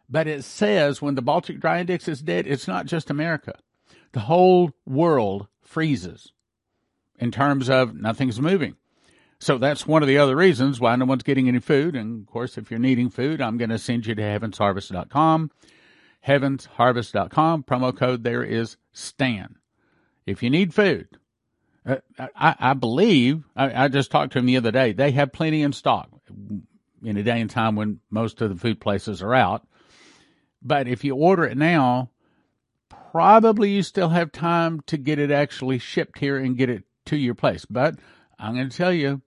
But 0.07 0.27
it 0.27 0.43
says 0.43 1.01
when 1.01 1.15
the 1.15 1.21
Baltic 1.21 1.59
Dry 1.59 1.79
Index 1.79 2.07
is 2.07 2.21
dead, 2.21 2.45
it's 2.45 2.67
not 2.67 2.85
just 2.85 3.09
America. 3.09 3.55
The 4.11 4.19
whole 4.21 4.71
world 4.85 5.47
freezes 5.63 6.31
in 7.17 7.31
terms 7.31 7.69
of 7.69 7.95
nothing's 7.95 8.39
moving. 8.39 8.75
So 9.39 9.57
that's 9.57 9.87
one 9.87 10.03
of 10.03 10.07
the 10.07 10.19
other 10.19 10.35
reasons 10.35 10.79
why 10.79 10.95
no 10.95 11.05
one's 11.05 11.23
getting 11.23 11.47
any 11.47 11.59
food. 11.59 11.95
And 11.95 12.21
of 12.21 12.27
course, 12.27 12.57
if 12.57 12.69
you're 12.69 12.79
needing 12.79 13.09
food, 13.09 13.41
I'm 13.41 13.57
going 13.57 13.69
to 13.71 13.79
send 13.79 14.05
you 14.05 14.13
to 14.13 14.21
heavensharvest.com. 14.21 15.49
Heavensharvest.com. 16.27 17.63
Promo 17.63 17.97
code 17.97 18.23
there 18.23 18.43
is 18.43 18.77
STAN. 18.93 19.55
If 20.25 20.43
you 20.43 20.49
need 20.49 20.73
food, 20.73 21.07
uh, 21.85 21.97
I, 22.17 22.55
I, 22.59 22.73
believe, 22.73 23.43
I, 23.55 23.85
I 23.85 23.87
just 23.87 24.11
talked 24.11 24.33
to 24.33 24.39
them 24.39 24.45
the 24.45 24.57
other 24.57 24.71
day, 24.71 24.93
they 24.93 25.11
have 25.11 25.33
plenty 25.33 25.63
in 25.63 25.73
stock 25.73 26.09
in 27.03 27.17
a 27.17 27.23
day 27.23 27.41
and 27.41 27.49
time 27.49 27.75
when 27.75 27.99
most 28.09 28.41
of 28.41 28.49
the 28.49 28.55
food 28.55 28.79
places 28.79 29.21
are 29.21 29.33
out. 29.33 29.67
But 30.61 30.87
if 30.87 31.03
you 31.03 31.15
order 31.15 31.43
it 31.45 31.57
now, 31.57 32.11
probably 33.11 33.71
you 33.71 33.81
still 33.81 34.09
have 34.09 34.31
time 34.31 34.81
to 34.87 34.97
get 34.97 35.17
it 35.17 35.31
actually 35.31 35.79
shipped 35.79 36.19
here 36.19 36.37
and 36.37 36.57
get 36.57 36.69
it 36.69 36.83
to 37.05 37.17
your 37.17 37.33
place. 37.33 37.65
But 37.65 37.95
I'm 38.37 38.53
going 38.53 38.69
to 38.69 38.77
tell 38.77 38.93
you, 38.93 39.21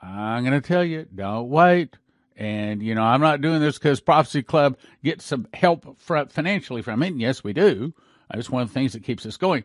I'm 0.00 0.44
going 0.44 0.60
to 0.60 0.66
tell 0.66 0.84
you, 0.84 1.06
don't 1.14 1.50
wait. 1.50 1.98
And, 2.34 2.82
you 2.82 2.94
know, 2.94 3.02
I'm 3.02 3.20
not 3.20 3.42
doing 3.42 3.60
this 3.60 3.78
because 3.78 4.00
Prophecy 4.00 4.42
Club 4.42 4.78
gets 5.04 5.26
some 5.26 5.46
help 5.52 6.00
financially 6.00 6.80
from 6.80 7.02
it. 7.02 7.08
And 7.08 7.20
yes, 7.20 7.44
we 7.44 7.52
do. 7.52 7.92
It's 8.32 8.48
one 8.48 8.62
of 8.62 8.68
the 8.68 8.74
things 8.74 8.94
that 8.94 9.04
keeps 9.04 9.26
us 9.26 9.36
going 9.36 9.64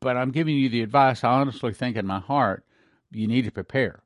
but 0.00 0.16
I'm 0.16 0.30
giving 0.30 0.56
you 0.56 0.68
the 0.68 0.82
advice 0.82 1.24
I 1.24 1.30
honestly 1.30 1.72
think 1.72 1.96
in 1.96 2.06
my 2.06 2.20
heart 2.20 2.64
you 3.10 3.26
need 3.26 3.44
to 3.44 3.50
prepare. 3.50 4.02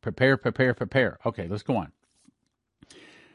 Prepare, 0.00 0.36
prepare, 0.36 0.74
prepare. 0.74 1.18
Okay, 1.24 1.48
let's 1.48 1.62
go 1.62 1.76
on. 1.76 1.92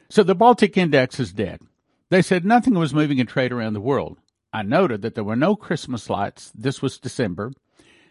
So 0.08 0.22
the 0.22 0.34
Baltic 0.34 0.76
Index 0.76 1.20
is 1.20 1.32
dead. 1.32 1.60
They 2.08 2.22
said 2.22 2.44
nothing 2.44 2.74
was 2.74 2.94
moving 2.94 3.18
in 3.18 3.26
trade 3.26 3.52
around 3.52 3.74
the 3.74 3.80
world. 3.80 4.18
I 4.52 4.62
noted 4.62 5.02
that 5.02 5.14
there 5.14 5.24
were 5.24 5.36
no 5.36 5.54
Christmas 5.54 6.10
lights. 6.10 6.50
This 6.54 6.82
was 6.82 6.98
December. 6.98 7.52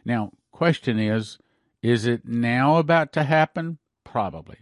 Now, 0.06 0.32
question 0.52 0.98
is, 0.98 1.38
is 1.82 2.06
it 2.06 2.26
now 2.26 2.78
about 2.78 3.12
to 3.14 3.24
happen? 3.24 3.78
Probably. 4.06 4.58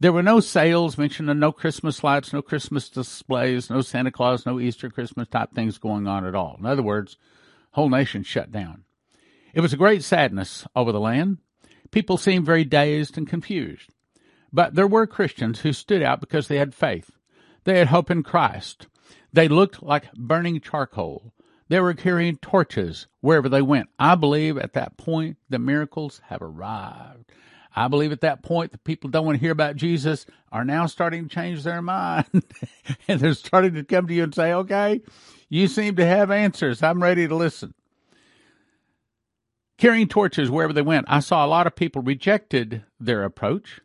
There 0.00 0.12
were 0.12 0.22
no 0.22 0.40
sales 0.40 0.96
mentioned, 0.96 1.28
no 1.40 1.52
Christmas 1.52 2.04
lights, 2.04 2.32
no 2.32 2.40
Christmas 2.40 2.88
displays, 2.88 3.68
no 3.68 3.80
Santa 3.80 4.12
Claus, 4.12 4.46
no 4.46 4.60
Easter, 4.60 4.88
Christmas 4.88 5.28
type 5.28 5.52
things 5.52 5.78
going 5.78 6.06
on 6.06 6.24
at 6.24 6.34
all. 6.34 6.56
In 6.58 6.66
other 6.66 6.82
words, 6.82 7.16
whole 7.78 7.88
nation 7.88 8.24
shut 8.24 8.50
down. 8.50 8.82
It 9.54 9.60
was 9.60 9.72
a 9.72 9.76
great 9.76 10.02
sadness 10.02 10.66
over 10.74 10.90
the 10.90 10.98
land. 10.98 11.38
People 11.92 12.16
seemed 12.16 12.44
very 12.44 12.64
dazed 12.64 13.16
and 13.16 13.28
confused. 13.28 13.90
But 14.52 14.74
there 14.74 14.88
were 14.88 15.06
Christians 15.06 15.60
who 15.60 15.72
stood 15.72 16.02
out 16.02 16.20
because 16.20 16.48
they 16.48 16.56
had 16.56 16.74
faith. 16.74 17.12
They 17.62 17.78
had 17.78 17.86
hope 17.86 18.10
in 18.10 18.24
Christ. 18.24 18.88
They 19.32 19.46
looked 19.46 19.80
like 19.80 20.12
burning 20.14 20.60
charcoal. 20.60 21.32
They 21.68 21.78
were 21.78 21.94
carrying 21.94 22.38
torches 22.38 23.06
wherever 23.20 23.48
they 23.48 23.62
went. 23.62 23.90
I 23.96 24.16
believe 24.16 24.58
at 24.58 24.72
that 24.72 24.96
point 24.96 25.36
the 25.48 25.60
miracles 25.60 26.20
have 26.26 26.42
arrived. 26.42 27.30
I 27.76 27.86
believe 27.86 28.10
at 28.10 28.22
that 28.22 28.42
point 28.42 28.72
the 28.72 28.78
people 28.78 29.08
don't 29.08 29.24
want 29.24 29.36
to 29.36 29.40
hear 29.40 29.52
about 29.52 29.76
Jesus 29.76 30.26
are 30.50 30.64
now 30.64 30.86
starting 30.86 31.28
to 31.28 31.34
change 31.34 31.62
their 31.62 31.82
mind 31.82 32.26
and 33.06 33.20
they're 33.20 33.34
starting 33.34 33.74
to 33.74 33.84
come 33.84 34.08
to 34.08 34.14
you 34.14 34.24
and 34.24 34.34
say, 34.34 34.52
okay, 34.52 35.02
you 35.48 35.68
seem 35.68 35.96
to 35.96 36.06
have 36.06 36.30
answers. 36.30 36.82
I'm 36.82 37.02
ready 37.02 37.26
to 37.26 37.34
listen. 37.34 37.74
Carrying 39.78 40.08
torches 40.08 40.50
wherever 40.50 40.72
they 40.72 40.82
went, 40.82 41.06
I 41.08 41.20
saw 41.20 41.44
a 41.44 41.48
lot 41.48 41.66
of 41.66 41.76
people 41.76 42.02
rejected 42.02 42.84
their 42.98 43.22
approach, 43.24 43.80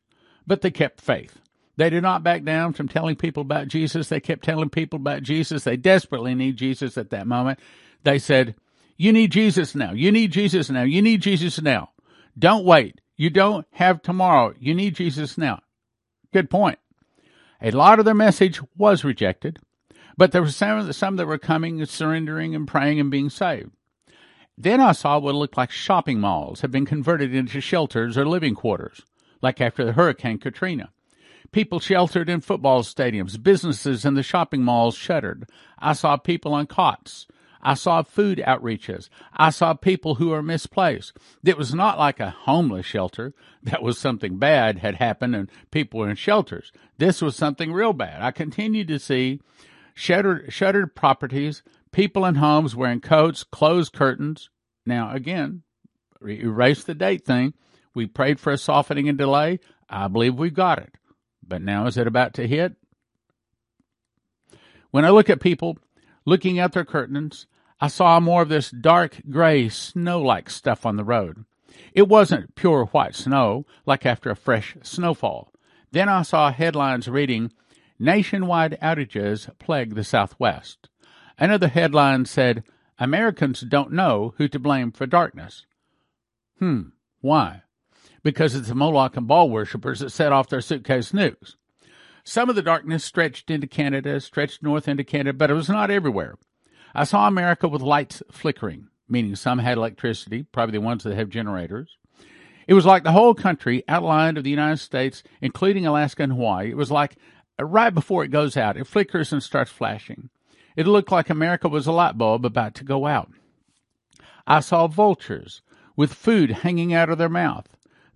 but 0.46 0.62
they 0.62 0.72
kept 0.72 1.00
faith. 1.00 1.38
They 1.78 1.90
did 1.90 2.04
not 2.04 2.24
back 2.24 2.44
down 2.44 2.74
from 2.74 2.88
telling 2.88 3.16
people 3.16 3.42
about 3.42 3.68
Jesus. 3.68 4.10
They 4.10 4.20
kept 4.20 4.44
telling 4.44 4.70
people 4.70 4.98
about 4.98 5.24
Jesus. 5.24 5.64
They 5.64 5.78
desperately 5.78 6.36
need 6.36 6.58
Jesus 6.58 6.98
at 6.98 7.10
that 7.12 7.28
moment. 7.28 7.60
They 8.04 8.20
said, 8.20 8.56
You 8.98 9.12
need 9.14 9.32
Jesus 9.32 9.74
now. 9.74 9.92
You 9.94 10.12
need 10.12 10.32
Jesus 10.32 10.70
now. 10.70 10.84
You 10.84 11.02
need 11.02 11.22
Jesus 11.22 11.62
now. 11.62 11.90
Don't 12.38 12.66
wait. 12.66 13.02
You 13.16 13.30
don't 13.30 13.66
have 13.72 14.02
tomorrow. 14.02 14.54
You 14.60 14.74
need 14.74 14.96
Jesus 14.96 15.38
now. 15.38 15.62
Good 16.32 16.50
point. 16.50 16.80
A 17.62 17.72
lot 17.72 18.00
of 18.00 18.06
their 18.06 18.14
message 18.14 18.60
was 18.76 19.04
rejected. 19.04 19.60
But 20.18 20.32
there 20.32 20.42
were 20.42 20.50
some, 20.50 20.92
some 20.94 21.16
that 21.16 21.28
were 21.28 21.38
coming 21.38 21.80
and 21.80 21.90
surrendering 21.90 22.56
and 22.56 22.68
praying 22.68 23.00
and 23.00 23.10
being 23.10 23.30
saved. 23.30 23.72
Then 24.58 24.80
I 24.80 24.92
saw 24.92 25.18
what 25.18 25.36
looked 25.36 25.58
like 25.58 25.72
shopping 25.72 26.20
malls 26.20 26.62
had 26.62 26.72
been 26.72 26.86
converted 26.86 27.34
into 27.34 27.60
shelters 27.60 28.18
or 28.18 28.26
living 28.26 28.54
quarters, 28.54 29.02
like 29.42 29.60
after 29.60 29.84
the 29.84 29.94
Hurricane 29.94 30.38
Katrina. 30.38 30.90
People 31.52 31.80
sheltered 31.80 32.30
in 32.30 32.42
football 32.42 32.84
stadiums, 32.84 33.42
businesses 33.42 34.06
in 34.06 34.14
the 34.14 34.24
shopping 34.24 34.64
malls 34.64 34.96
shuttered. 34.96 35.50
I 35.80 35.94
saw 35.94 36.18
people 36.18 36.54
on 36.54 36.68
cots. 36.68 37.28
I 37.62 37.76
saw 37.76 38.04
food 38.04 38.44
outreaches. 38.46 39.08
I 39.32 39.50
saw 39.50 39.74
people 39.74 40.16
who 40.16 40.30
were 40.30 40.44
misplaced. 40.44 41.14
It 41.44 41.58
was 41.58 41.74
not 41.74 41.98
like 41.98 42.20
a 42.20 42.32
homeless 42.32 42.86
shelter. 42.86 43.34
That 43.64 43.82
was 43.82 43.98
something 43.98 44.38
bad 44.38 44.80
had 44.80 44.96
happened 44.96 45.38
and 45.38 45.50
people 45.72 46.02
were 46.02 46.10
in 46.10 46.18
shelters. 46.18 46.74
This 46.98 47.22
was 47.22 47.38
something 47.38 47.72
real 47.72 47.94
bad. 47.94 48.22
I 48.22 48.32
continued 48.32 48.90
to 48.90 49.00
see 49.00 49.40
shuttered, 49.94 50.52
shuttered 50.52 50.96
properties, 50.96 51.64
people 51.92 52.26
in 52.26 52.36
homes 52.36 52.76
wearing 52.76 53.02
coats, 53.02 53.44
closed 53.44 53.94
curtains. 53.94 54.50
Now, 54.86 55.14
again, 55.14 55.64
erase 56.26 56.84
the 56.84 56.96
date 56.96 57.26
thing. 57.26 57.54
We 57.94 58.08
prayed 58.08 58.40
for 58.40 58.52
a 58.52 58.58
softening 58.58 59.08
and 59.08 59.18
delay. 59.18 59.60
I 59.90 60.08
believe 60.08 60.36
we 60.36 60.50
got 60.50 60.80
it. 60.80 60.94
But 61.46 61.62
now 61.62 61.86
is 61.86 61.98
it 61.98 62.08
about 62.08 62.34
to 62.36 62.48
hit? 62.48 62.76
When 64.92 65.06
I 65.06 65.10
look 65.10 65.30
at 65.30 65.42
people 65.42 65.78
looking 66.26 66.60
at 66.60 66.72
their 66.72 66.86
curtains, 66.86 67.48
I 67.80 67.88
saw 67.88 68.20
more 68.20 68.42
of 68.42 68.50
this 68.50 68.72
dark 68.72 69.22
gray 69.30 69.70
snow 69.70 70.22
like 70.22 70.50
stuff 70.50 70.86
on 70.86 70.96
the 70.96 71.04
road. 71.04 71.46
It 71.94 72.08
wasn't 72.08 72.56
pure 72.56 72.86
white 72.86 73.16
snow 73.16 73.66
like 73.86 74.06
after 74.06 74.30
a 74.30 74.36
fresh 74.36 74.78
snowfall. 74.84 75.52
Then 75.92 76.10
I 76.10 76.22
saw 76.22 76.52
headlines 76.52 77.08
reading, 77.08 77.52
Nationwide 78.04 78.78
outages 78.82 79.50
plague 79.60 79.96
the 79.96 80.04
Southwest. 80.04 80.90
Another 81.40 81.70
headline 81.70 82.26
said, 82.26 82.66
Americans 83.00 83.62
don't 83.62 83.94
know 83.94 84.34
who 84.38 84.50
to 84.50 84.60
blame 84.60 84.92
for 84.92 85.06
darkness. 85.06 85.66
Hmm, 86.60 86.90
why? 87.22 87.62
Because 88.22 88.56
it's 88.56 88.68
the 88.68 88.76
Moloch 88.76 89.16
and 89.16 89.26
Baal 89.26 89.50
worshippers 89.50 90.02
that 90.02 90.10
set 90.10 90.34
off 90.34 90.50
their 90.50 90.60
suitcase 90.60 91.14
nukes. 91.14 91.56
Some 92.26 92.50
of 92.50 92.58
the 92.58 92.62
darkness 92.62 93.06
stretched 93.06 93.50
into 93.50 93.68
Canada, 93.68 94.20
stretched 94.20 94.62
north 94.62 94.90
into 94.90 95.06
Canada, 95.06 95.38
but 95.38 95.50
it 95.50 95.54
was 95.54 95.70
not 95.70 95.90
everywhere. 95.90 96.36
I 96.94 97.06
saw 97.06 97.26
America 97.26 97.70
with 97.70 97.82
lights 97.82 98.22
flickering, 98.30 98.90
meaning 99.08 99.38
some 99.38 99.60
had 99.60 99.78
electricity, 99.78 100.44
probably 100.44 100.74
the 100.74 100.82
ones 100.82 101.04
that 101.04 101.16
have 101.16 101.30
generators. 101.30 101.96
It 102.68 102.74
was 102.74 102.86
like 102.86 103.04
the 103.04 103.14
whole 103.14 103.34
country 103.34 103.84
outlined 103.88 104.38
of 104.38 104.44
the 104.44 104.50
United 104.50 104.78
States, 104.78 105.24
including 105.42 105.86
Alaska 105.86 106.24
and 106.24 106.34
Hawaii. 106.34 106.72
It 106.72 106.78
was 106.78 106.92
like 106.92 107.16
Uh, 107.60 107.66
right 107.66 107.94
before 107.94 108.24
it 108.24 108.32
goes 108.32 108.58
out, 108.58 108.78
it 108.78 108.88
flickers 108.88 109.32
and 109.32 109.44
starts 109.44 109.72
flashing. 109.72 110.30
It 110.76 110.88
looked 110.88 111.12
like 111.12 111.30
America 111.30 111.70
was 111.70 111.88
a 111.88 111.92
light 111.92 112.18
bulb 112.18 112.46
about 112.46 112.76
to 112.76 112.84
go 112.84 113.06
out. 113.06 113.32
I 114.48 114.60
saw 114.60 114.88
vultures 114.88 115.62
with 115.96 116.14
food 116.14 116.50
hanging 116.50 116.94
out 116.94 117.10
of 117.10 117.18
their 117.18 117.30
mouth. 117.30 117.68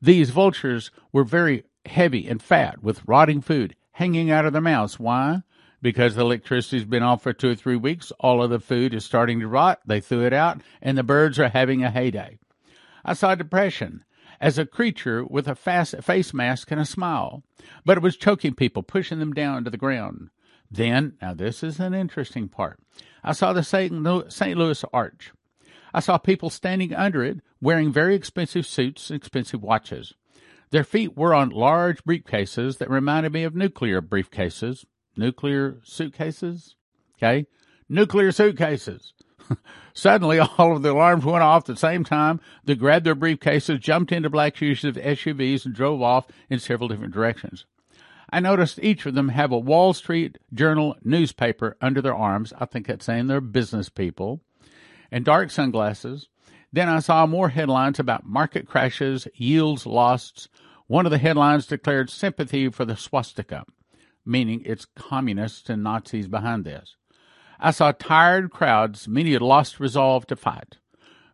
These 0.01 0.31
vultures 0.31 0.91
were 1.11 1.23
very 1.23 1.63
heavy 1.85 2.27
and 2.27 2.41
fat 2.41 2.83
with 2.83 3.07
rotting 3.07 3.41
food 3.41 3.75
hanging 3.93 4.29
out 4.29 4.45
of 4.45 4.53
their 4.53 4.61
mouths. 4.61 4.99
Why? 4.99 5.41
Because 5.81 6.15
the 6.15 6.21
electricity's 6.21 6.85
been 6.85 7.03
off 7.03 7.23
for 7.23 7.33
two 7.33 7.51
or 7.51 7.55
three 7.55 7.75
weeks. 7.75 8.11
All 8.19 8.43
of 8.43 8.49
the 8.49 8.59
food 8.59 8.93
is 8.93 9.05
starting 9.05 9.39
to 9.39 9.47
rot. 9.47 9.79
They 9.85 10.01
threw 10.01 10.25
it 10.25 10.33
out 10.33 10.61
and 10.81 10.97
the 10.97 11.03
birds 11.03 11.39
are 11.39 11.49
having 11.49 11.83
a 11.83 11.91
heyday. 11.91 12.39
I 13.05 13.13
saw 13.13 13.35
depression 13.35 14.03
as 14.39 14.57
a 14.57 14.65
creature 14.65 15.25
with 15.25 15.47
a 15.47 15.55
face 15.55 16.33
mask 16.33 16.71
and 16.71 16.79
a 16.79 16.85
smile, 16.85 17.43
but 17.85 17.97
it 17.97 18.03
was 18.03 18.17
choking 18.17 18.53
people, 18.53 18.83
pushing 18.83 19.19
them 19.19 19.33
down 19.33 19.63
to 19.63 19.69
the 19.69 19.77
ground. 19.77 20.29
Then, 20.69 21.17
now 21.21 21.33
this 21.33 21.63
is 21.63 21.79
an 21.79 21.93
interesting 21.93 22.47
part, 22.47 22.79
I 23.23 23.33
saw 23.33 23.53
the 23.53 23.63
St. 23.63 23.93
Louis 23.93 24.85
Arch. 24.93 25.31
I 25.93 25.99
saw 25.99 26.17
people 26.17 26.49
standing 26.49 26.93
under 26.93 27.23
it 27.23 27.39
wearing 27.61 27.91
very 27.91 28.15
expensive 28.15 28.65
suits 28.65 29.09
and 29.09 29.17
expensive 29.17 29.63
watches. 29.63 30.13
Their 30.69 30.83
feet 30.83 31.17
were 31.17 31.33
on 31.33 31.49
large 31.49 32.03
briefcases 32.03 32.77
that 32.77 32.89
reminded 32.89 33.31
me 33.31 33.43
of 33.43 33.55
nuclear 33.55 34.01
briefcases. 34.01 34.85
Nuclear 35.15 35.79
suitcases? 35.83 36.75
Okay. 37.17 37.47
Nuclear 37.89 38.31
suitcases. 38.31 39.13
Suddenly, 39.93 40.39
all 40.39 40.75
of 40.75 40.81
the 40.81 40.91
alarms 40.91 41.25
went 41.25 41.43
off 41.43 41.63
at 41.63 41.75
the 41.75 41.79
same 41.79 42.03
time. 42.03 42.39
They 42.63 42.75
grabbed 42.75 43.05
their 43.05 43.15
briefcases, 43.15 43.79
jumped 43.79 44.11
into 44.11 44.29
black 44.29 44.55
SUVs, 44.55 45.65
and 45.65 45.73
drove 45.73 46.01
off 46.01 46.27
in 46.49 46.59
several 46.59 46.87
different 46.87 47.13
directions. 47.13 47.65
I 48.29 48.39
noticed 48.41 48.79
each 48.83 49.05
of 49.05 49.13
them 49.13 49.29
have 49.29 49.51
a 49.51 49.57
Wall 49.57 49.93
Street 49.93 50.37
Journal 50.53 50.97
newspaper 51.03 51.77
under 51.81 52.01
their 52.01 52.15
arms. 52.15 52.51
I 52.59 52.65
think 52.65 52.87
that's 52.87 53.05
saying 53.05 53.27
they're 53.27 53.41
business 53.41 53.89
people. 53.89 54.41
And 55.11 55.23
dark 55.23 55.49
sunglasses. 55.49 56.27
Then 56.73 56.89
I 56.89 56.99
saw 56.99 57.25
more 57.25 57.49
headlines 57.49 57.99
about 57.99 58.25
market 58.25 58.67
crashes, 58.67 59.27
yields 59.35 59.85
lost. 59.85 60.49
One 60.87 61.05
of 61.05 61.11
the 61.11 61.17
headlines 61.17 61.65
declared 61.65 62.09
sympathy 62.09 62.69
for 62.69 62.83
the 62.83 62.97
swastika, 62.97 63.65
meaning 64.25 64.61
it's 64.65 64.85
communists 64.85 65.69
and 65.69 65.83
Nazis 65.83 66.27
behind 66.27 66.65
this. 66.65 66.97
I 67.59 67.71
saw 67.71 67.91
tired 67.91 68.51
crowds, 68.51 69.07
many 69.07 69.33
had 69.33 69.41
lost 69.41 69.79
resolve 69.79 70.27
to 70.27 70.35
fight. 70.35 70.77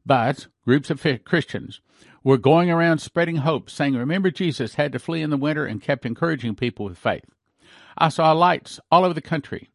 But 0.05 0.47
groups 0.65 0.89
of 0.89 1.05
Christians 1.25 1.81
were 2.23 2.37
going 2.37 2.69
around 2.69 2.99
spreading 2.99 3.37
hope, 3.37 3.69
saying, 3.69 3.95
Remember, 3.95 4.31
Jesus 4.31 4.75
had 4.75 4.91
to 4.93 4.99
flee 4.99 5.21
in 5.21 5.29
the 5.29 5.37
winter 5.37 5.65
and 5.65 5.81
kept 5.81 6.05
encouraging 6.05 6.55
people 6.55 6.85
with 6.85 6.97
faith. 6.97 7.25
I 7.97 8.09
saw 8.09 8.31
lights 8.31 8.79
all 8.91 9.05
over 9.05 9.13
the 9.13 9.21
country, 9.21 9.69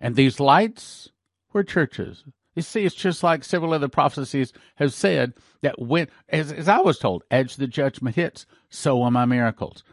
and 0.00 0.14
these 0.14 0.40
lights 0.40 1.10
were 1.52 1.64
churches. 1.64 2.24
You 2.54 2.62
see, 2.62 2.84
it's 2.84 2.94
just 2.94 3.22
like 3.22 3.44
several 3.44 3.74
other 3.74 3.88
prophecies 3.88 4.52
have 4.76 4.94
said 4.94 5.34
that 5.62 5.80
when, 5.80 6.08
as, 6.28 6.52
as 6.52 6.68
I 6.68 6.78
was 6.78 6.98
told, 6.98 7.22
as 7.30 7.56
the 7.56 7.66
judgment 7.66 8.16
hits, 8.16 8.46
so 8.70 8.96
will 8.96 9.10
my 9.10 9.26
miracles. 9.26 9.84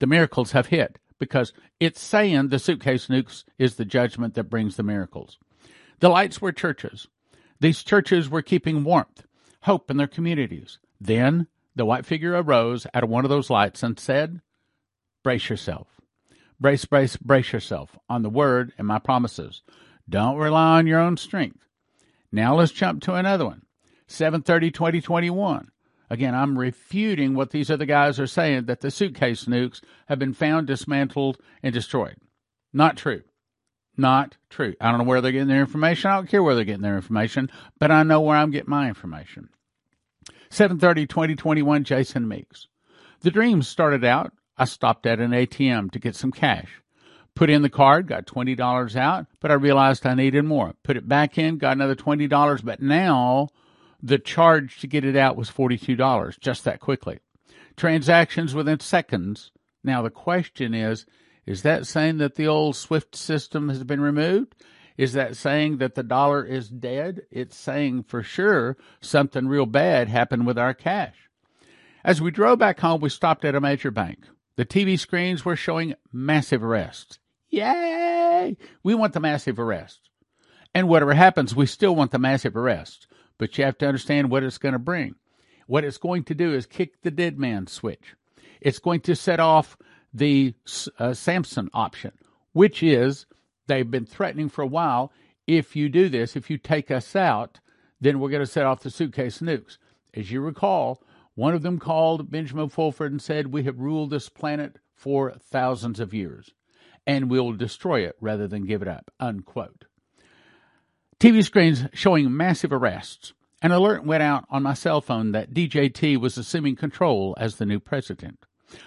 The 0.00 0.06
miracles 0.06 0.52
have 0.52 0.66
hit 0.66 0.98
because 1.18 1.52
it's 1.80 2.00
saying 2.00 2.48
the 2.48 2.58
suitcase 2.58 3.06
nukes 3.08 3.44
is 3.58 3.74
the 3.76 3.84
judgment 3.84 4.34
that 4.34 4.50
brings 4.50 4.76
the 4.76 4.82
miracles. 4.82 5.38
The 6.00 6.08
lights 6.08 6.40
were 6.40 6.52
churches. 6.52 7.08
These 7.60 7.82
churches 7.82 8.28
were 8.28 8.42
keeping 8.42 8.84
warmth, 8.84 9.24
hope 9.62 9.90
in 9.90 9.96
their 9.96 10.06
communities. 10.06 10.78
Then 11.00 11.48
the 11.74 11.84
white 11.84 12.06
figure 12.06 12.40
arose 12.40 12.86
out 12.94 13.04
of 13.04 13.10
one 13.10 13.24
of 13.24 13.30
those 13.30 13.50
lights 13.50 13.82
and 13.82 13.98
said, 13.98 14.40
Brace 15.22 15.48
yourself. 15.48 15.88
Brace, 16.60 16.84
brace, 16.84 17.16
brace 17.16 17.52
yourself 17.52 17.96
on 18.08 18.22
the 18.22 18.30
word 18.30 18.72
and 18.78 18.86
my 18.86 18.98
promises. 18.98 19.62
Don't 20.08 20.36
rely 20.36 20.78
on 20.78 20.86
your 20.86 21.00
own 21.00 21.16
strength. 21.16 21.60
Now 22.32 22.56
let's 22.56 22.72
jump 22.72 23.02
to 23.02 23.14
another 23.14 23.46
one. 23.46 23.62
730 24.06 24.70
2021. 24.70 25.70
Again, 26.10 26.34
I'm 26.34 26.58
refuting 26.58 27.34
what 27.34 27.50
these 27.50 27.70
other 27.70 27.84
guys 27.84 28.18
are 28.18 28.26
saying 28.26 28.64
that 28.64 28.80
the 28.80 28.90
suitcase 28.90 29.44
nukes 29.44 29.80
have 30.06 30.18
been 30.18 30.34
found, 30.34 30.66
dismantled, 30.66 31.38
and 31.62 31.74
destroyed. 31.74 32.16
Not 32.72 32.96
true. 32.96 33.22
Not 33.96 34.36
true. 34.48 34.74
I 34.80 34.90
don't 34.90 34.98
know 34.98 35.04
where 35.04 35.20
they're 35.20 35.32
getting 35.32 35.48
their 35.48 35.60
information. 35.60 36.10
I 36.10 36.16
don't 36.16 36.28
care 36.28 36.42
where 36.42 36.54
they're 36.54 36.64
getting 36.64 36.82
their 36.82 36.96
information, 36.96 37.50
but 37.78 37.90
I 37.90 38.04
know 38.04 38.20
where 38.20 38.36
I'm 38.36 38.50
getting 38.50 38.70
my 38.70 38.88
information. 38.88 39.48
730 40.50 41.06
2021 41.06 41.84
Jason 41.84 42.28
Meeks. 42.28 42.68
The 43.20 43.30
dream 43.30 43.62
started 43.62 44.04
out, 44.04 44.32
I 44.56 44.64
stopped 44.64 45.06
at 45.06 45.20
an 45.20 45.32
ATM 45.32 45.90
to 45.90 45.98
get 45.98 46.16
some 46.16 46.32
cash. 46.32 46.80
Put 47.34 47.50
in 47.50 47.62
the 47.62 47.68
card, 47.68 48.06
got 48.06 48.26
$20 48.26 48.96
out, 48.96 49.26
but 49.40 49.50
I 49.50 49.54
realized 49.54 50.06
I 50.06 50.14
needed 50.14 50.44
more. 50.44 50.74
Put 50.82 50.96
it 50.96 51.08
back 51.08 51.38
in, 51.38 51.58
got 51.58 51.76
another 51.76 51.94
$20, 51.94 52.64
but 52.64 52.80
now 52.80 53.48
the 54.02 54.18
charge 54.18 54.80
to 54.80 54.86
get 54.86 55.04
it 55.04 55.16
out 55.16 55.36
was 55.36 55.50
$42 55.50 56.38
just 56.40 56.64
that 56.64 56.80
quickly. 56.80 57.18
Transactions 57.76 58.54
within 58.54 58.80
seconds. 58.80 59.50
Now 59.82 60.02
the 60.02 60.10
question 60.10 60.74
is, 60.74 61.06
is 61.46 61.62
that 61.62 61.86
saying 61.86 62.18
that 62.18 62.34
the 62.34 62.46
old 62.46 62.76
SWIFT 62.76 63.16
system 63.16 63.68
has 63.68 63.82
been 63.84 64.00
removed? 64.00 64.54
Is 64.96 65.12
that 65.12 65.36
saying 65.36 65.78
that 65.78 65.94
the 65.94 66.02
dollar 66.02 66.44
is 66.44 66.68
dead? 66.68 67.22
It's 67.30 67.56
saying 67.56 68.02
for 68.02 68.22
sure 68.22 68.76
something 69.00 69.46
real 69.46 69.64
bad 69.64 70.08
happened 70.08 70.46
with 70.46 70.58
our 70.58 70.74
cash. 70.74 71.14
As 72.04 72.20
we 72.20 72.30
drove 72.30 72.58
back 72.58 72.80
home, 72.80 73.00
we 73.00 73.08
stopped 73.08 73.44
at 73.44 73.54
a 73.54 73.60
major 73.60 73.90
bank. 73.90 74.26
The 74.56 74.66
TV 74.66 74.98
screens 74.98 75.44
were 75.44 75.56
showing 75.56 75.94
massive 76.12 76.64
arrests. 76.64 77.20
Yay! 77.48 78.56
We 78.82 78.94
want 78.94 79.12
the 79.12 79.20
massive 79.20 79.58
arrests. 79.58 80.10
And 80.74 80.88
whatever 80.88 81.14
happens, 81.14 81.54
we 81.54 81.66
still 81.66 81.94
want 81.94 82.10
the 82.10 82.18
massive 82.18 82.56
arrests. 82.56 83.06
But 83.38 83.56
you 83.56 83.64
have 83.64 83.78
to 83.78 83.86
understand 83.86 84.30
what 84.30 84.42
it's 84.42 84.58
going 84.58 84.74
to 84.74 84.78
bring. 84.78 85.14
What 85.66 85.84
it's 85.84 85.98
going 85.98 86.24
to 86.24 86.34
do 86.34 86.52
is 86.52 86.66
kick 86.66 87.02
the 87.02 87.10
dead 87.10 87.38
man 87.38 87.66
switch. 87.66 88.14
It's 88.60 88.78
going 88.78 89.00
to 89.02 89.14
set 89.14 89.40
off 89.40 89.76
the 90.12 90.54
uh, 90.98 91.14
Samson 91.14 91.70
option, 91.72 92.12
which 92.52 92.82
is 92.82 93.26
they've 93.66 93.90
been 93.90 94.06
threatening 94.06 94.48
for 94.48 94.62
a 94.62 94.66
while. 94.66 95.12
If 95.46 95.76
you 95.76 95.88
do 95.88 96.08
this, 96.08 96.36
if 96.36 96.50
you 96.50 96.58
take 96.58 96.90
us 96.90 97.14
out, 97.14 97.60
then 98.00 98.18
we're 98.18 98.30
going 98.30 98.40
to 98.40 98.46
set 98.46 98.66
off 98.66 98.80
the 98.80 98.90
suitcase 98.90 99.38
nukes. 99.38 99.78
As 100.14 100.30
you 100.30 100.40
recall, 100.40 101.02
one 101.34 101.54
of 101.54 101.62
them 101.62 101.78
called 101.78 102.30
Benjamin 102.30 102.68
Fulford 102.68 103.12
and 103.12 103.22
said, 103.22 103.52
We 103.52 103.64
have 103.64 103.78
ruled 103.78 104.10
this 104.10 104.28
planet 104.28 104.78
for 104.94 105.32
thousands 105.32 106.00
of 106.00 106.12
years, 106.12 106.52
and 107.06 107.30
we'll 107.30 107.52
destroy 107.52 108.00
it 108.00 108.16
rather 108.20 108.48
than 108.48 108.66
give 108.66 108.82
it 108.82 108.88
up. 108.88 109.10
Unquote. 109.20 109.84
TV 111.20 111.44
screens 111.44 111.84
showing 111.92 112.36
massive 112.36 112.72
arrests. 112.72 113.32
An 113.60 113.72
alert 113.72 114.04
went 114.04 114.22
out 114.22 114.44
on 114.50 114.62
my 114.62 114.74
cell 114.74 115.00
phone 115.00 115.32
that 115.32 115.52
DJT 115.52 116.16
was 116.18 116.38
assuming 116.38 116.76
control 116.76 117.34
as 117.38 117.56
the 117.56 117.66
new 117.66 117.80
president. 117.80 118.38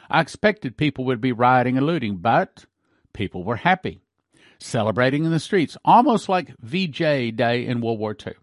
I 0.10 0.22
expected 0.22 0.78
people 0.78 1.04
would 1.06 1.20
be 1.20 1.34
rioting 1.34 1.78
and 1.78 1.86
looting, 1.86 2.18
but 2.18 2.66
people 3.12 3.44
were 3.44 3.58
happy 3.58 4.02
celebrating 4.60 5.26
in 5.26 5.32
the 5.32 5.40
streets, 5.40 5.76
almost 5.84 6.30
like 6.30 6.56
VJ 6.60 7.36
Day 7.36 7.66
in 7.66 7.82
World 7.82 8.00
War 8.00 8.16
II. 8.26 8.34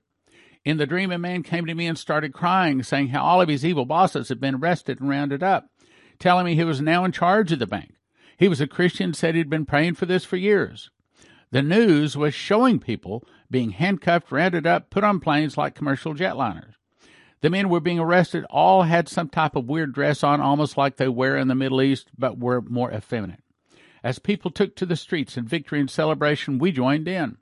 In 0.64 0.76
the 0.76 0.86
dream, 0.86 1.12
a 1.12 1.18
man 1.18 1.42
came 1.42 1.64
to 1.64 1.74
me 1.74 1.86
and 1.86 1.96
started 1.96 2.34
crying, 2.34 2.82
saying 2.82 3.08
how 3.08 3.22
all 3.22 3.40
of 3.40 3.48
his 3.48 3.64
evil 3.64 3.86
bosses 3.86 4.28
had 4.28 4.40
been 4.40 4.56
arrested 4.56 5.00
and 5.00 5.08
rounded 5.08 5.42
up, 5.42 5.70
telling 6.18 6.44
me 6.44 6.54
he 6.54 6.64
was 6.64 6.80
now 6.80 7.04
in 7.04 7.12
charge 7.12 7.52
of 7.52 7.58
the 7.58 7.66
bank. 7.66 7.94
He 8.36 8.48
was 8.48 8.60
a 8.60 8.66
Christian, 8.66 9.14
said 9.14 9.34
he'd 9.34 9.48
been 9.48 9.64
praying 9.64 9.94
for 9.94 10.06
this 10.06 10.24
for 10.24 10.36
years. 10.36 10.90
The 11.50 11.62
news 11.62 12.16
was 12.16 12.34
showing 12.34 12.78
people 12.78 13.24
being 13.50 13.70
handcuffed, 13.70 14.30
rounded 14.30 14.66
up, 14.66 14.90
put 14.90 15.04
on 15.04 15.20
planes 15.20 15.56
like 15.56 15.74
commercial 15.74 16.14
jetliners. 16.14 16.74
The 17.40 17.50
men 17.50 17.68
were 17.68 17.80
being 17.80 18.00
arrested, 18.00 18.44
all 18.50 18.82
had 18.82 19.08
some 19.08 19.28
type 19.28 19.54
of 19.54 19.68
weird 19.68 19.92
dress 19.92 20.24
on, 20.24 20.40
almost 20.40 20.76
like 20.76 20.96
they 20.96 21.08
wear 21.08 21.36
in 21.36 21.48
the 21.48 21.54
Middle 21.54 21.80
East, 21.80 22.08
but 22.18 22.38
were 22.38 22.60
more 22.60 22.92
effeminate. 22.92 23.42
As 24.02 24.18
people 24.18 24.50
took 24.50 24.74
to 24.76 24.86
the 24.86 24.96
streets 24.96 25.36
in 25.36 25.46
victory 25.46 25.80
and 25.80 25.90
celebration, 25.90 26.58
we 26.58 26.72
joined 26.72 27.06
in. 27.06 27.36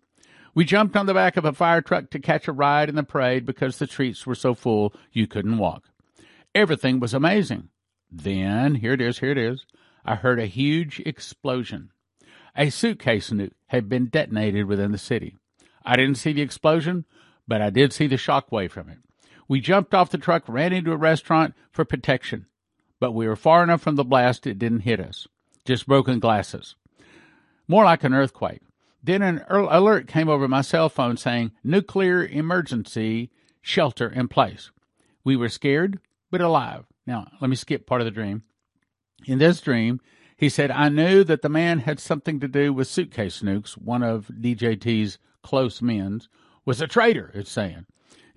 We 0.55 0.65
jumped 0.65 0.97
on 0.97 1.07
the 1.07 1.15
back 1.15 1.37
of 1.37 1.45
a 1.45 1.53
fire 1.53 1.83
truck 1.83 2.11
to 2.11 2.19
catch 2.19 2.49
a 2.49 2.53
ride 2.53 2.89
in 2.89 2.95
the 2.95 3.03
parade 3.03 3.45
because 3.45 3.79
the 3.79 3.87
streets 3.87 4.27
were 4.27 4.35
so 4.35 4.55
full 4.55 4.95
you 5.13 5.27
couldn't 5.27 5.59
walk. 5.59 5.85
Everything 6.55 6.99
was 6.99 7.13
amazing. 7.13 7.69
Then, 8.11 8.77
here 8.77 8.93
it 8.93 9.01
is, 9.01 9.19
here 9.19 9.33
it 9.33 9.39
is, 9.39 9.67
I 10.05 10.15
heard 10.15 10.39
a 10.39 10.47
huge 10.47 11.01
explosion. 11.01 11.91
A 12.57 12.71
suitcase 12.71 13.31
nuke 13.31 13.53
had 13.67 13.89
been 13.89 14.07
detonated 14.07 14.65
within 14.67 14.93
the 14.93 14.99
city. 14.99 15.37
I 15.87 15.97
didn't 15.97 16.17
see 16.17 16.33
the 16.33 16.43
explosion, 16.43 17.05
but 17.49 17.63
I 17.63 17.71
did 17.71 17.93
see 17.93 18.07
the 18.07 18.17
shock 18.17 18.53
wave 18.53 18.73
from 18.73 18.91
it. 18.91 18.99
We 19.49 19.61
jumped 19.61 19.95
off 19.95 20.11
the 20.11 20.19
truck, 20.19 20.45
ran 20.49 20.73
into 20.73 20.93
a 20.93 20.97
restaurant 20.97 21.55
for 21.71 21.85
protection, 21.85 22.47
but 23.01 23.13
we 23.13 23.29
were 23.29 23.37
far 23.37 23.63
enough 23.63 23.81
from 23.81 23.95
the 23.95 24.05
blast 24.05 24.47
it 24.47 24.59
didn't 24.59 24.81
hit 24.81 25.01
us 25.01 25.29
just 25.67 25.87
broken 25.87 26.19
glasses. 26.19 26.77
More 27.69 27.85
like 27.85 28.05
an 28.05 28.15
earthquake. 28.15 28.63
Then 29.03 29.23
an 29.23 29.45
er, 29.51 29.59
alert 29.59 30.07
came 30.07 30.29
over 30.29 30.49
my 30.49 30.63
cell 30.63 30.89
phone 30.89 31.17
saying 31.17 31.53
nuclear 31.63 32.25
emergency 32.25 33.31
shelter 33.61 34.09
in 34.09 34.29
place. 34.29 34.71
We 35.25 35.37
were 35.37 35.49
scared, 35.49 35.99
but 36.31 36.41
alive. 36.41 36.87
Now, 37.07 37.29
let 37.41 37.51
me 37.51 37.57
skip 37.57 37.87
part 37.87 38.01
of 38.01 38.05
the 38.05 38.11
dream. 38.11 38.45
In 39.27 39.39
this 39.39 39.61
dream, 39.61 40.01
he 40.37 40.49
said, 40.49 40.71
I 40.71 40.89
knew 40.89 41.25
that 41.25 41.43
the 41.43 41.49
man 41.49 41.81
had 41.81 41.99
something 41.99 42.41
to 42.41 42.49
do 42.49 42.73
with 42.73 42.89
suitcase 42.89 43.43
nukes, 43.43 43.73
one 43.73 44.03
of 44.03 44.29
DJT's 44.29 45.19
close 45.47 45.81
men, 45.81 46.23
was 46.65 46.81
a 46.81 46.89
traitor, 46.89 47.31
it's 47.33 47.51
saying. 47.51 47.87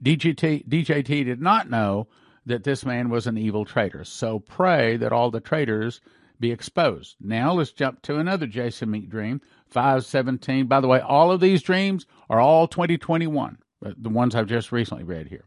DJT, 0.04 0.68
DJT 0.68 1.26
did 1.26 1.42
not 1.42 1.68
know 1.68 2.08
that 2.46 2.64
this 2.64 2.86
man 2.86 3.10
was 3.10 3.26
an 3.26 3.36
evil 3.36 3.66
traitor. 3.66 4.04
So 4.04 4.38
pray 4.40 4.96
that 4.98 5.12
all 5.12 5.32
the 5.32 5.40
traitors 5.40 6.02
be 6.40 6.52
exposed. 6.52 7.16
Now 7.20 7.54
let's 7.54 7.72
jump 7.72 8.04
to 8.04 8.18
another 8.18 8.46
Jason 8.46 8.92
Meek 8.92 9.10
dream, 9.10 9.42
517. 9.68 10.68
By 10.68 10.80
the 10.80 10.88
way, 10.88 11.00
all 11.00 11.32
of 11.32 11.42
these 11.42 11.64
dreams 11.64 12.06
are 12.30 12.40
all 12.40 12.68
2021, 12.68 13.58
the 13.82 14.10
ones 14.10 14.36
I've 14.36 14.46
just 14.46 14.72
recently 14.72 15.04
read 15.04 15.28
here. 15.28 15.46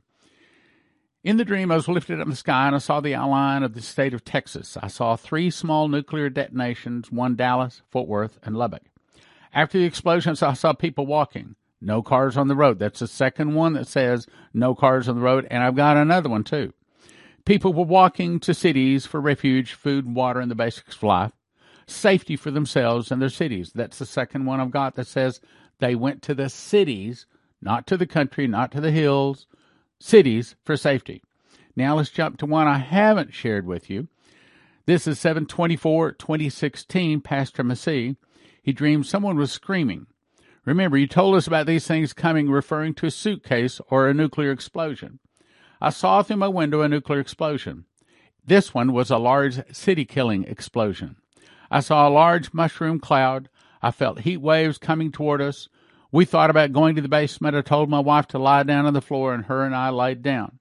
In 1.22 1.37
the 1.37 1.44
dream, 1.44 1.70
I 1.70 1.77
was 1.77 1.87
lifted 1.87 2.18
up 2.18 2.25
in 2.25 2.31
the 2.31 2.37
sky 2.37 2.66
and 2.66 2.75
I 2.75 2.79
saw 2.81 3.01
the 3.01 3.14
outline 3.14 3.62
of 3.62 3.75
the 3.75 3.81
state 3.81 4.12
of 4.12 4.25
Texas. 4.25 4.77
I 4.83 4.88
saw 4.88 5.14
three 5.14 5.51
small 5.51 5.87
nuclear 5.87 6.29
detonations 6.29 7.12
one 7.12 7.37
Dallas, 7.37 7.83
Fort 7.88 8.09
Worth, 8.09 8.40
and 8.42 8.57
Lubbock. 8.57 8.83
After 9.52 9.78
the 9.78 9.84
explosions, 9.84 10.42
I 10.42 10.54
saw 10.54 10.72
people 10.72 11.06
walking. 11.06 11.56
No 11.80 12.02
cars 12.02 12.36
on 12.36 12.48
the 12.48 12.56
road. 12.56 12.78
That's 12.78 13.00
the 13.00 13.08
second 13.08 13.54
one 13.54 13.72
that 13.74 13.88
says 13.88 14.26
no 14.54 14.74
cars 14.74 15.08
on 15.08 15.16
the 15.16 15.22
road, 15.22 15.46
and 15.50 15.62
I've 15.62 15.74
got 15.76 15.96
another 15.96 16.28
one 16.28 16.44
too. 16.44 16.72
People 17.44 17.72
were 17.72 17.84
walking 17.84 18.38
to 18.40 18.54
cities 18.54 19.04
for 19.04 19.20
refuge, 19.20 19.72
food, 19.72 20.14
water, 20.14 20.38
and 20.38 20.50
the 20.50 20.54
basics 20.54 20.96
of 20.96 21.02
life, 21.02 21.32
safety 21.86 22.36
for 22.36 22.52
themselves 22.52 23.10
and 23.10 23.20
their 23.20 23.28
cities. 23.28 23.72
That's 23.74 23.98
the 23.98 24.06
second 24.06 24.46
one 24.46 24.60
I've 24.60 24.70
got 24.70 24.94
that 24.94 25.08
says 25.08 25.40
they 25.80 25.96
went 25.96 26.22
to 26.22 26.34
the 26.34 26.48
cities, 26.48 27.26
not 27.60 27.86
to 27.88 27.96
the 27.96 28.06
country, 28.06 28.46
not 28.46 28.70
to 28.72 28.80
the 28.80 28.92
hills, 28.92 29.48
cities 29.98 30.54
for 30.64 30.76
safety. 30.76 31.20
Now 31.74 31.96
let's 31.96 32.10
jump 32.10 32.38
to 32.38 32.46
one 32.46 32.68
I 32.68 32.78
haven't 32.78 33.34
shared 33.34 33.66
with 33.66 33.90
you. 33.90 34.06
This 34.86 35.08
is 35.08 35.18
724 35.18 36.12
2016, 36.12 37.20
Pastor 37.22 37.64
Massey. 37.64 38.16
He 38.62 38.72
dreamed 38.72 39.07
someone 39.07 39.37
was 39.37 39.53
screaming. 39.53 40.07
Remember, 40.64 40.96
you 40.96 41.09
told 41.09 41.35
us 41.35 41.48
about 41.48 41.66
these 41.66 41.87
things 41.87 42.12
coming 42.12 42.48
referring 42.48 42.94
to 42.94 43.07
a 43.07 43.11
suitcase 43.11 43.81
or 43.90 44.09
a 44.09 44.14
nuclear 44.14 44.53
explosion. 44.53 45.18
I 45.81 45.90
saw 45.90 46.22
through 46.22 46.37
my 46.37 46.48
window 46.48 46.83
a 46.83 46.88
nuclear 46.88 47.18
explosion. 47.18 47.87
This 48.46 48.72
one 48.72 48.92
was 48.92 49.11
a 49.11 49.18
large 49.18 49.61
city 49.75 50.05
killing 50.05 50.44
explosion. 50.44 51.16
I 51.70 51.81
saw 51.81 52.07
a 52.07 52.11
large 52.11 52.53
mushroom 52.53 53.01
cloud. 53.01 53.48
I 53.83 53.90
felt 53.90 54.20
heat 54.20 54.37
waves 54.37 54.79
coming 54.79 55.11
toward 55.11 55.40
us. 55.40 55.68
We 56.12 56.25
thought 56.25 56.51
about 56.51 56.72
going 56.72 56.94
to 56.94 57.03
the 57.03 57.09
basement. 57.09 57.57
I 57.57 57.62
told 57.62 57.88
my 57.88 57.98
wife 57.98 58.29
to 58.29 58.38
lie 58.38 58.62
down 58.62 58.87
on 58.87 58.94
the 58.94 59.01
floor, 59.01 59.35
and 59.35 59.46
her 59.46 59.64
and 59.64 59.75
I 59.75 59.90
laid 59.90 60.22
down. 60.22 60.61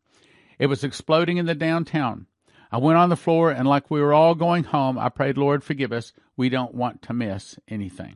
It 0.58 0.68
was 0.68 0.84
exploding 0.84 1.38
in 1.38 1.46
the 1.46 1.54
downtown. 1.54 2.26
I 2.72 2.78
went 2.78 2.98
on 2.98 3.10
the 3.10 3.18
floor, 3.18 3.52
and 3.52 3.68
like 3.68 3.92
we 3.92 4.02
were 4.02 4.14
all 4.14 4.34
going 4.34 4.64
home, 4.64 4.98
I 4.98 5.10
prayed, 5.10 5.38
Lord, 5.38 5.64
forgive 5.64 5.92
us. 5.92 6.14
We 6.42 6.50
don't 6.50 6.74
want 6.74 7.04
to 7.04 7.14
miss 7.14 7.60
anything. 7.68 8.16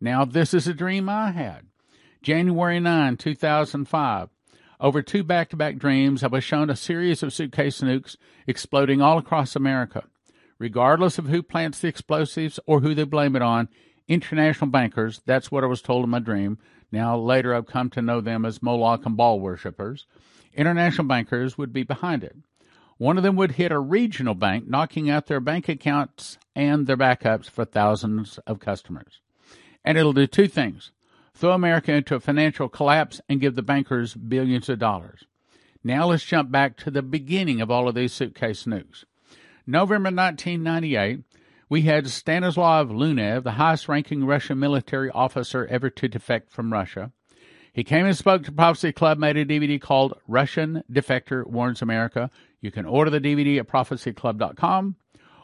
Now, 0.00 0.24
this 0.24 0.54
is 0.54 0.68
a 0.68 0.72
dream 0.72 1.08
I 1.08 1.32
had. 1.32 1.66
January 2.22 2.78
9, 2.78 3.16
2005. 3.16 4.28
Over 4.78 5.02
two 5.02 5.24
back 5.24 5.48
to 5.48 5.56
back 5.56 5.76
dreams, 5.76 6.22
I 6.22 6.28
was 6.28 6.44
shown 6.44 6.70
a 6.70 6.76
series 6.76 7.24
of 7.24 7.32
suitcase 7.32 7.80
nukes 7.80 8.14
exploding 8.46 9.02
all 9.02 9.18
across 9.18 9.56
America. 9.56 10.04
Regardless 10.60 11.18
of 11.18 11.26
who 11.26 11.42
plants 11.42 11.80
the 11.80 11.88
explosives 11.88 12.60
or 12.64 12.78
who 12.78 12.94
they 12.94 13.02
blame 13.02 13.34
it 13.34 13.42
on, 13.42 13.68
international 14.06 14.70
bankers, 14.70 15.20
that's 15.26 15.50
what 15.50 15.64
I 15.64 15.66
was 15.66 15.82
told 15.82 16.04
in 16.04 16.10
my 16.10 16.20
dream. 16.20 16.58
Now, 16.92 17.18
later 17.18 17.56
I've 17.56 17.66
come 17.66 17.90
to 17.90 18.00
know 18.00 18.20
them 18.20 18.44
as 18.44 18.62
Moloch 18.62 19.04
and 19.04 19.16
Baal 19.16 19.40
worshippers. 19.40 20.06
International 20.54 21.08
bankers 21.08 21.58
would 21.58 21.72
be 21.72 21.82
behind 21.82 22.22
it. 22.22 22.36
One 22.98 23.16
of 23.16 23.22
them 23.22 23.36
would 23.36 23.52
hit 23.52 23.70
a 23.70 23.78
regional 23.78 24.34
bank, 24.34 24.68
knocking 24.68 25.08
out 25.08 25.26
their 25.26 25.40
bank 25.40 25.68
accounts 25.68 26.36
and 26.54 26.86
their 26.86 26.96
backups 26.96 27.48
for 27.48 27.64
thousands 27.64 28.38
of 28.46 28.58
customers. 28.58 29.20
And 29.84 29.96
it'll 29.96 30.12
do 30.12 30.26
two 30.26 30.48
things 30.48 30.92
throw 31.32 31.52
America 31.52 31.92
into 31.92 32.16
a 32.16 32.20
financial 32.20 32.68
collapse 32.68 33.20
and 33.28 33.40
give 33.40 33.54
the 33.54 33.62
bankers 33.62 34.14
billions 34.14 34.68
of 34.68 34.80
dollars. 34.80 35.22
Now 35.84 36.06
let's 36.06 36.24
jump 36.24 36.50
back 36.50 36.76
to 36.78 36.90
the 36.90 37.00
beginning 37.02 37.60
of 37.60 37.70
all 37.70 37.88
of 37.88 37.94
these 37.94 38.12
suitcase 38.12 38.64
nukes. 38.64 39.04
November 39.64 40.10
1998, 40.10 41.22
we 41.68 41.82
had 41.82 42.08
Stanislav 42.08 42.88
Lunev, 42.88 43.44
the 43.44 43.52
highest 43.52 43.88
ranking 43.88 44.24
Russian 44.24 44.58
military 44.58 45.10
officer 45.10 45.64
ever 45.66 45.88
to 45.90 46.08
defect 46.08 46.50
from 46.50 46.72
Russia. 46.72 47.12
He 47.72 47.84
came 47.84 48.06
and 48.06 48.16
spoke 48.16 48.42
to 48.44 48.52
Prophecy 48.52 48.92
Club, 48.92 49.18
made 49.18 49.36
a 49.36 49.44
DVD 49.44 49.80
called 49.80 50.18
Russian 50.26 50.82
Defector 50.90 51.46
Warns 51.46 51.80
America. 51.80 52.28
You 52.60 52.70
can 52.70 52.86
order 52.86 53.10
the 53.10 53.20
DVD 53.20 53.58
at 53.58 53.68
prophecyclub.com 53.68 54.96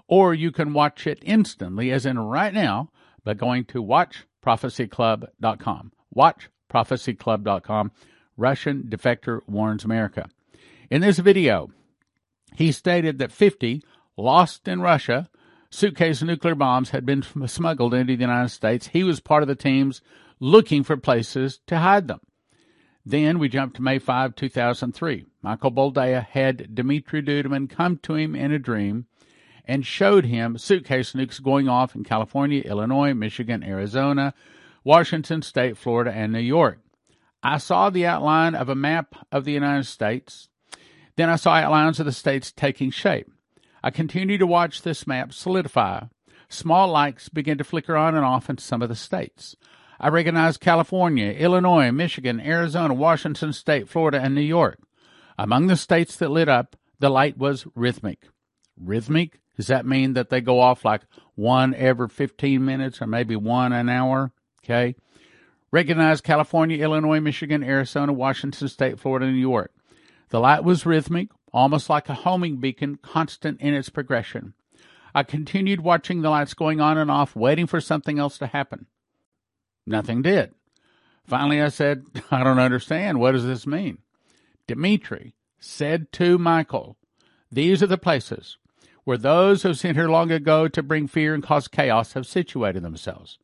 or 0.07 0.35
you 0.35 0.50
can 0.50 0.72
watch 0.72 1.07
it 1.07 1.18
instantly, 1.22 1.90
as 1.90 2.07
in 2.07 2.18
right 2.18 2.53
now, 2.53 2.90
by 3.24 3.35
going 3.35 3.64
to 3.66 3.81
watch 3.81 4.27
prophecyclub.com. 4.44 5.92
Watch 6.12 6.50
prophecyclub.com. 6.70 7.92
Russian 8.37 8.83
defector 8.85 9.40
warns 9.46 9.85
America. 9.85 10.29
In 10.90 11.00
this 11.00 11.18
video, 11.18 11.70
he 12.55 12.72
stated 12.72 13.18
that 13.18 13.33
50 13.33 13.83
lost 14.16 14.68
in 14.68 14.81
Russia 14.81 15.29
suitcase 15.70 16.22
nuclear 16.22 16.55
bombs 16.55 16.90
had 16.90 17.07
been 17.07 17.22
smuggled 17.46 17.94
into 17.94 18.16
the 18.16 18.22
United 18.22 18.50
States. 18.50 18.88
He 18.88 19.03
was 19.03 19.20
part 19.20 19.42
of 19.42 19.48
the 19.48 19.55
teams 19.55 20.03
looking 20.40 20.85
for 20.85 20.96
places 20.96 21.61
to 21.66 21.79
hide 21.79 22.09
them. 22.09 22.20
Then 23.07 23.38
we 23.38 23.49
jump 23.49 23.75
to 23.75 23.83
May 23.83 23.99
5, 23.99 24.35
2003. 24.35 25.27
Michael 25.43 25.71
Boldea 25.71 26.27
had 26.27 26.75
Dimitri 26.75 27.23
Duduman 27.23 27.69
come 27.69 27.99
to 27.99 28.14
him 28.14 28.35
in 28.35 28.51
a 28.51 28.59
dream 28.59 29.07
and 29.67 29.85
showed 29.85 30.25
him 30.25 30.57
suitcase 30.57 31.12
nukes 31.12 31.43
going 31.43 31.69
off 31.69 31.95
in 31.95 32.05
California, 32.05 32.62
Illinois, 32.62 33.12
Michigan, 33.12 33.62
Arizona, 33.62 34.33
Washington 34.85 35.43
State, 35.43 35.77
Florida, 35.77 36.12
and 36.12 36.33
New 36.33 36.40
York. 36.40 36.79
I 37.43 37.59
saw 37.59 37.90
the 37.90 38.07
outline 38.07 38.55
of 38.55 38.71
a 38.71 38.75
map 38.75 39.14
of 39.31 39.45
the 39.45 39.53
United 39.53 39.85
States. 39.85 40.49
Then 41.17 41.29
I 41.29 41.37
saw 41.37 41.55
outlines 41.55 42.01
of 42.01 42.07
the 42.07 42.12
states 42.12 42.53
taking 42.53 42.90
shape. 42.90 43.31
I 43.83 43.90
continued 43.90 44.38
to 44.38 44.47
watch 44.47 44.81
this 44.81 45.07
map 45.07 45.35
solidify. 45.35 46.05
Small 46.49 46.88
lights 46.88 47.29
began 47.29 47.59
to 47.59 47.64
flicker 47.64 47.97
on 47.97 48.14
and 48.14 48.25
off 48.25 48.49
in 48.49 48.57
some 48.59 48.81
of 48.81 48.88
the 48.88 48.97
states. 48.97 49.57
I 50.00 50.09
recognized 50.09 50.61
California, 50.61 51.30
Illinois, 51.30 51.90
Michigan, 51.90 52.40
Arizona, 52.40 52.94
Washington 52.94 53.52
State, 53.52 53.88
Florida, 53.88 54.20
and 54.20 54.35
New 54.35 54.40
York. 54.40 54.78
Among 55.38 55.66
the 55.66 55.76
states 55.76 56.16
that 56.16 56.30
lit 56.30 56.48
up, 56.48 56.76
the 56.98 57.11
light 57.11 57.38
was 57.38 57.66
rhythmic. 57.74 58.28
Rhythmic? 58.76 59.40
Does 59.57 59.68
that 59.68 59.87
mean 59.87 60.14
that 60.14 60.30
they 60.30 60.40
go 60.40 60.61
off 60.61 60.85
like 60.85 61.02
one 61.35 61.74
every 61.74 62.09
15 62.09 62.64
minutes 62.64 63.00
or 63.00 63.07
maybe 63.07 63.37
one 63.37 63.72
an 63.72 63.88
hour? 63.88 64.33
Okay. 64.64 64.96
Recognize 65.70 66.20
California, 66.20 66.83
Illinois, 66.83 67.20
Michigan, 67.20 67.62
Arizona, 67.62 68.12
Washington 68.12 68.68
State, 68.68 68.98
Florida, 68.98 69.26
and 69.26 69.35
New 69.35 69.40
York. 69.40 69.72
The 70.30 70.40
light 70.40 70.64
was 70.64 70.87
rhythmic, 70.87 71.28
almost 71.52 71.90
like 71.90 72.09
a 72.09 72.14
homing 72.14 72.57
beacon, 72.57 72.96
constant 72.96 73.61
in 73.61 73.74
its 73.74 73.88
progression. 73.88 74.54
I 75.14 75.22
continued 75.22 75.80
watching 75.80 76.22
the 76.22 76.30
lights 76.30 76.54
going 76.54 76.80
on 76.80 76.98
and 76.98 77.11
off, 77.11 77.37
waiting 77.37 77.66
for 77.66 77.80
something 77.80 78.18
else 78.18 78.38
to 78.38 78.48
happen. 78.48 78.87
Nothing 79.87 80.23
did. 80.23 80.53
Finally, 81.27 81.61
I 81.61 81.68
said, 81.68 82.05
I 82.31 82.44
don't 82.44 82.59
understand. 82.59 83.18
What 83.18 83.33
does 83.33 83.47
this 83.47 83.66
mean? 83.66 83.99
Dimitri 84.66 85.35
said 85.59 86.12
to 86.12 86.38
Michael, 86.38 86.97
These 87.51 87.83
are 87.83 87.87
the 87.87 87.99
places 87.99 88.59
where 89.05 89.18
those 89.18 89.62
who 89.62 89.75
sent 89.75 89.97
here 89.97 90.09
long 90.09 90.31
ago 90.31 90.66
to 90.68 90.83
bring 90.83 91.07
fear 91.07 91.35
and 91.35 91.42
cause 91.42 91.68
chaos 91.68 92.14
have 92.14 92.27
situated 92.27 92.83
themselves. 92.83 93.38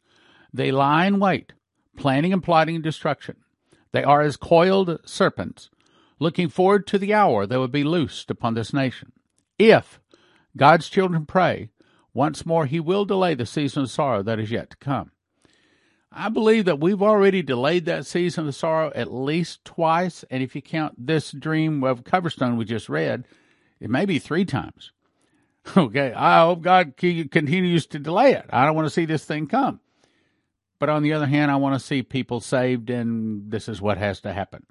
They 0.53 0.73
lie 0.73 1.07
in 1.07 1.21
wait, 1.21 1.53
planning 1.97 2.33
and 2.33 2.43
plotting 2.43 2.81
destruction. 2.81 3.37
They 3.93 4.03
are 4.03 4.23
as 4.23 4.37
coiled 4.37 5.01
serpents, 5.05 5.71
looking 6.19 6.49
forward 6.49 6.87
to 6.89 6.99
the 6.99 7.13
hour 7.13 7.47
they 7.47 7.57
will 7.57 7.69
be 7.69 7.85
loosed 7.85 8.31
upon 8.31 8.55
this 8.55 8.73
nation. 8.73 9.13
If 9.59 10.01
God's 10.57 10.89
children 10.89 11.27
pray, 11.27 11.69
once 12.15 12.47
more 12.47 12.67
he 12.67 12.81
will 12.81 13.05
delay 13.05 13.35
the 13.35 13.47
season 13.47 13.83
of 13.83 13.91
sorrow 13.91 14.23
that 14.23 14.41
is 14.41 14.51
yet 14.51 14.71
to 14.71 14.77
come. 14.79 15.13
I 16.13 16.29
believe 16.29 16.65
that 16.65 16.81
we've 16.81 17.03
already 17.03 17.43
delayed 17.43 17.85
that 17.85 18.05
season 18.05 18.49
of 18.49 18.55
sorrow 18.55 18.91
at 18.95 19.13
least 19.13 19.65
twice, 19.65 20.25
and 20.31 20.43
if 20.43 20.57
you 20.57 20.63
count 20.63 21.07
this 21.07 21.31
dream 21.31 21.85
of 21.85 22.03
Coverstone 22.03 22.57
we 22.57 22.65
just 22.65 22.89
read, 22.89 23.27
it 23.79 23.91
may 23.91 24.05
be 24.05 24.19
three 24.19 24.45
times. 24.45 24.93
Okay, 25.77 26.13
I 26.15 26.41
hope 26.41 26.63
God 26.63 26.95
continues 26.97 27.87
to 27.89 27.99
delay 27.99 28.33
it. 28.33 28.47
I 28.51 28.65
don't 28.65 28.75
want 28.75 28.87
to 28.87 28.95
see 28.95 29.05
this 29.05 29.27
thing 29.27 29.47
come. 29.47 29.79
But 30.79 30.89
on 30.89 31.03
the 31.03 31.13
other 31.13 31.27
hand, 31.27 31.51
I 31.51 31.57
want 31.57 31.79
to 31.79 31.87
see 31.87 32.03
people 32.03 32.41
saved, 32.41 32.89
and 32.89 33.51
this 33.51 33.69
is 33.69 33.81
what 33.81 33.99
has 33.99 34.21
to 34.23 34.33
happen. 34.33 34.65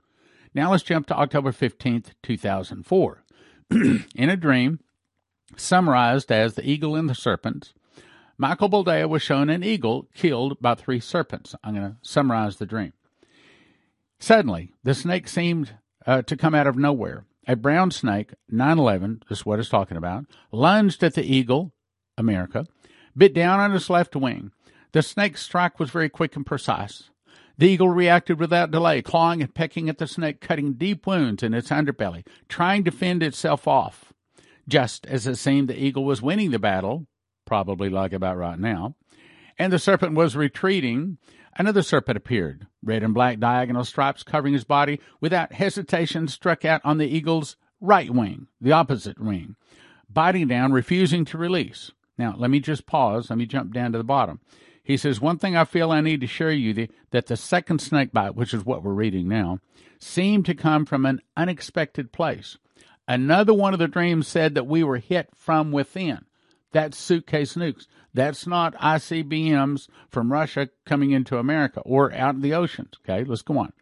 Now 0.55 0.71
let's 0.71 0.83
jump 0.83 1.05
to 1.07 1.15
October 1.15 1.51
15th, 1.51 2.07
2004. 2.23 3.23
In 3.71 4.03
a 4.17 4.35
dream, 4.35 4.79
summarized 5.55 6.31
as 6.31 6.55
the 6.55 6.67
eagle 6.67 6.95
and 6.95 7.07
the 7.07 7.15
serpents, 7.15 7.73
Michael 8.41 8.69
Boldea 8.69 9.09
was 9.09 9.21
shown 9.21 9.49
an 9.49 9.65
eagle 9.65 10.07
killed 10.15 10.61
by 10.61 10.73
three 10.73 11.01
serpents. 11.01 11.55
I'm 11.61 11.75
going 11.75 11.91
to 11.91 11.97
summarize 12.01 12.55
the 12.55 12.65
dream. 12.65 12.93
Suddenly, 14.17 14.71
the 14.81 14.93
snake 14.93 15.27
seemed 15.27 15.75
uh, 16.07 16.21
to 16.21 16.37
come 16.37 16.55
out 16.55 16.65
of 16.65 16.77
nowhere. 16.77 17.25
A 17.49 17.57
brown 17.57 17.91
snake, 17.91 18.31
911, 18.49 19.23
is 19.29 19.45
what 19.45 19.59
it's 19.59 19.67
talking 19.67 19.97
about, 19.97 20.23
lunged 20.53 21.03
at 21.03 21.15
the 21.15 21.23
eagle, 21.23 21.73
America, 22.17 22.65
bit 23.15 23.33
down 23.33 23.59
on 23.59 23.75
its 23.75 23.89
left 23.89 24.15
wing. 24.15 24.53
The 24.93 25.01
snake's 25.01 25.43
strike 25.43 25.77
was 25.77 25.89
very 25.89 26.07
quick 26.07 26.37
and 26.37 26.45
precise. 26.45 27.09
The 27.57 27.67
eagle 27.67 27.89
reacted 27.89 28.39
without 28.39 28.71
delay, 28.71 29.01
clawing 29.01 29.41
and 29.41 29.53
pecking 29.53 29.89
at 29.89 29.97
the 29.97 30.07
snake, 30.07 30.39
cutting 30.39 30.75
deep 30.75 31.05
wounds 31.05 31.43
in 31.43 31.53
its 31.53 31.71
underbelly, 31.71 32.25
trying 32.47 32.85
to 32.85 32.91
fend 32.91 33.21
itself 33.21 33.67
off. 33.67 34.13
Just 34.65 35.05
as 35.07 35.27
it 35.27 35.35
seemed 35.35 35.67
the 35.67 35.77
eagle 35.77 36.05
was 36.05 36.21
winning 36.21 36.51
the 36.51 36.59
battle, 36.59 37.05
probably 37.49 37.89
like 37.89 38.13
about 38.13 38.37
right 38.37 38.59
now, 38.59 38.95
and 39.57 39.73
the 39.73 39.79
serpent 39.79 40.15
was 40.15 40.35
retreating, 40.35 41.17
another 41.57 41.81
serpent 41.81 42.15
appeared, 42.15 42.67
red 42.83 43.01
and 43.01 43.13
black 43.13 43.39
diagonal 43.39 43.83
stripes 43.83 44.21
covering 44.21 44.53
his 44.53 44.63
body, 44.63 45.01
without 45.19 45.53
hesitation 45.53 46.27
struck 46.27 46.63
out 46.63 46.79
on 46.85 46.99
the 46.99 47.07
eagle's 47.07 47.57
right 47.81 48.11
wing, 48.11 48.47
the 48.61 48.71
opposite 48.71 49.19
wing, 49.19 49.55
biting 50.07 50.47
down, 50.47 50.71
refusing 50.71 51.25
to 51.25 51.39
release. 51.39 51.91
Now, 52.19 52.35
let 52.37 52.51
me 52.51 52.59
just 52.59 52.85
pause. 52.85 53.31
Let 53.31 53.39
me 53.39 53.47
jump 53.47 53.73
down 53.73 53.93
to 53.93 53.97
the 53.97 54.03
bottom. 54.03 54.39
He 54.83 54.95
says, 54.95 55.19
One 55.19 55.39
thing 55.39 55.55
I 55.55 55.65
feel 55.65 55.91
I 55.91 56.01
need 56.01 56.21
to 56.21 56.27
share 56.27 56.51
you 56.51 56.73
the, 56.73 56.89
that 57.11 57.25
the 57.27 57.37
second 57.37 57.79
snake 57.79 58.11
bite, 58.11 58.35
which 58.35 58.53
is 58.53 58.65
what 58.65 58.83
we're 58.83 58.93
reading 58.93 59.27
now, 59.27 59.59
seemed 59.99 60.45
to 60.45 60.53
come 60.53 60.85
from 60.85 61.05
an 61.05 61.21
unexpected 61.35 62.11
place. 62.11 62.57
Another 63.07 63.55
one 63.55 63.73
of 63.73 63.79
the 63.79 63.87
dreams 63.87 64.27
said 64.27 64.53
that 64.53 64.67
we 64.67 64.83
were 64.83 64.97
hit 64.97 65.29
from 65.33 65.71
within. 65.71 66.25
That's 66.71 66.97
suitcase 66.97 67.55
nukes. 67.55 67.87
That's 68.13 68.45
not 68.45 68.75
ICBMs 68.75 69.87
from 70.09 70.31
Russia 70.31 70.69
coming 70.85 71.11
into 71.11 71.37
America 71.37 71.79
or 71.81 72.13
out 72.13 72.35
in 72.35 72.41
the 72.41 72.53
oceans. 72.53 72.93
Okay, 73.03 73.23
let's 73.23 73.41
go 73.41 73.57
on. 73.57 73.73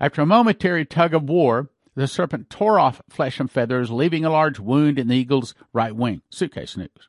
After 0.00 0.22
a 0.22 0.26
momentary 0.26 0.84
tug 0.84 1.14
of 1.14 1.28
war, 1.28 1.70
the 1.94 2.06
serpent 2.06 2.50
tore 2.50 2.80
off 2.80 3.02
flesh 3.08 3.38
and 3.38 3.50
feathers, 3.50 3.90
leaving 3.90 4.24
a 4.24 4.30
large 4.30 4.58
wound 4.58 4.98
in 4.98 5.08
the 5.08 5.16
eagle's 5.16 5.54
right 5.72 5.94
wing. 5.94 6.22
Suitcase 6.30 6.74
nukes. 6.74 7.06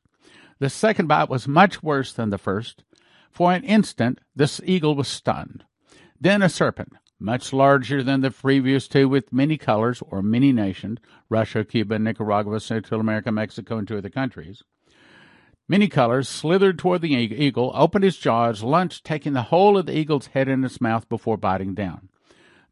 The 0.60 0.70
second 0.70 1.08
bite 1.08 1.30
was 1.30 1.48
much 1.48 1.82
worse 1.82 2.14
than 2.14 2.30
the 2.30 2.38
first. 2.38 2.84
For 3.32 3.54
an 3.54 3.64
instant, 3.64 4.20
this 4.36 4.62
eagle 4.64 4.96
was 4.96 5.08
stunned. 5.08 5.64
Then 6.20 6.42
a 6.42 6.50
serpent, 6.50 6.94
much 7.20 7.54
larger 7.54 8.04
than 8.04 8.22
the 8.22 8.30
previous 8.30 8.88
two 8.88 9.08
with 9.08 9.34
many 9.34 9.58
colors 9.58 10.04
or 10.06 10.22
many 10.22 10.52
nations 10.52 11.00
Russia, 11.30 11.64
Cuba, 11.64 11.98
Nicaragua, 11.98 12.60
Central 12.60 13.00
America, 13.00 13.32
Mexico, 13.32 13.78
and 13.78 13.88
two 13.88 13.98
other 13.98 14.10
countries 14.10 14.64
Many 15.72 15.88
colors 15.88 16.28
slithered 16.28 16.78
toward 16.78 17.00
the 17.00 17.14
eagle, 17.14 17.72
opened 17.74 18.04
its 18.04 18.18
jaws, 18.18 18.62
lunged, 18.62 19.06
taking 19.06 19.32
the 19.32 19.44
whole 19.44 19.78
of 19.78 19.86
the 19.86 19.98
eagle's 19.98 20.28
head 20.28 20.50
in 20.50 20.66
its 20.66 20.82
mouth 20.82 21.08
before 21.08 21.38
biting 21.38 21.76
down. 21.76 22.10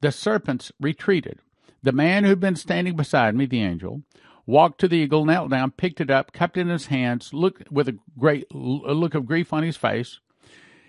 The 0.02 0.12
serpents 0.12 0.74
retreated. 0.82 1.40
The 1.82 1.94
man 1.94 2.26
who 2.26 2.32
had 2.32 2.42
been 2.42 2.58
standing 2.58 2.98
beside 2.98 3.36
me, 3.36 3.46
the 3.46 3.64
angel, 3.64 4.02
walked 4.46 4.82
to 4.82 4.90
the 4.90 4.98
eagle, 4.98 5.24
knelt 5.24 5.50
down, 5.50 5.72
picked 5.72 6.02
it 6.02 6.10
up, 6.10 6.34
cupped 6.34 6.58
it 6.58 6.64
in 6.64 6.68
his 6.68 6.88
hands, 6.88 7.34
looked 7.34 7.72
with 7.72 7.88
a 7.88 7.98
great 8.18 8.48
a 8.52 8.58
look 8.58 9.16
of 9.16 9.26
grief 9.26 9.54
on 9.54 9.64
his 9.64 9.78
face. 9.78 10.20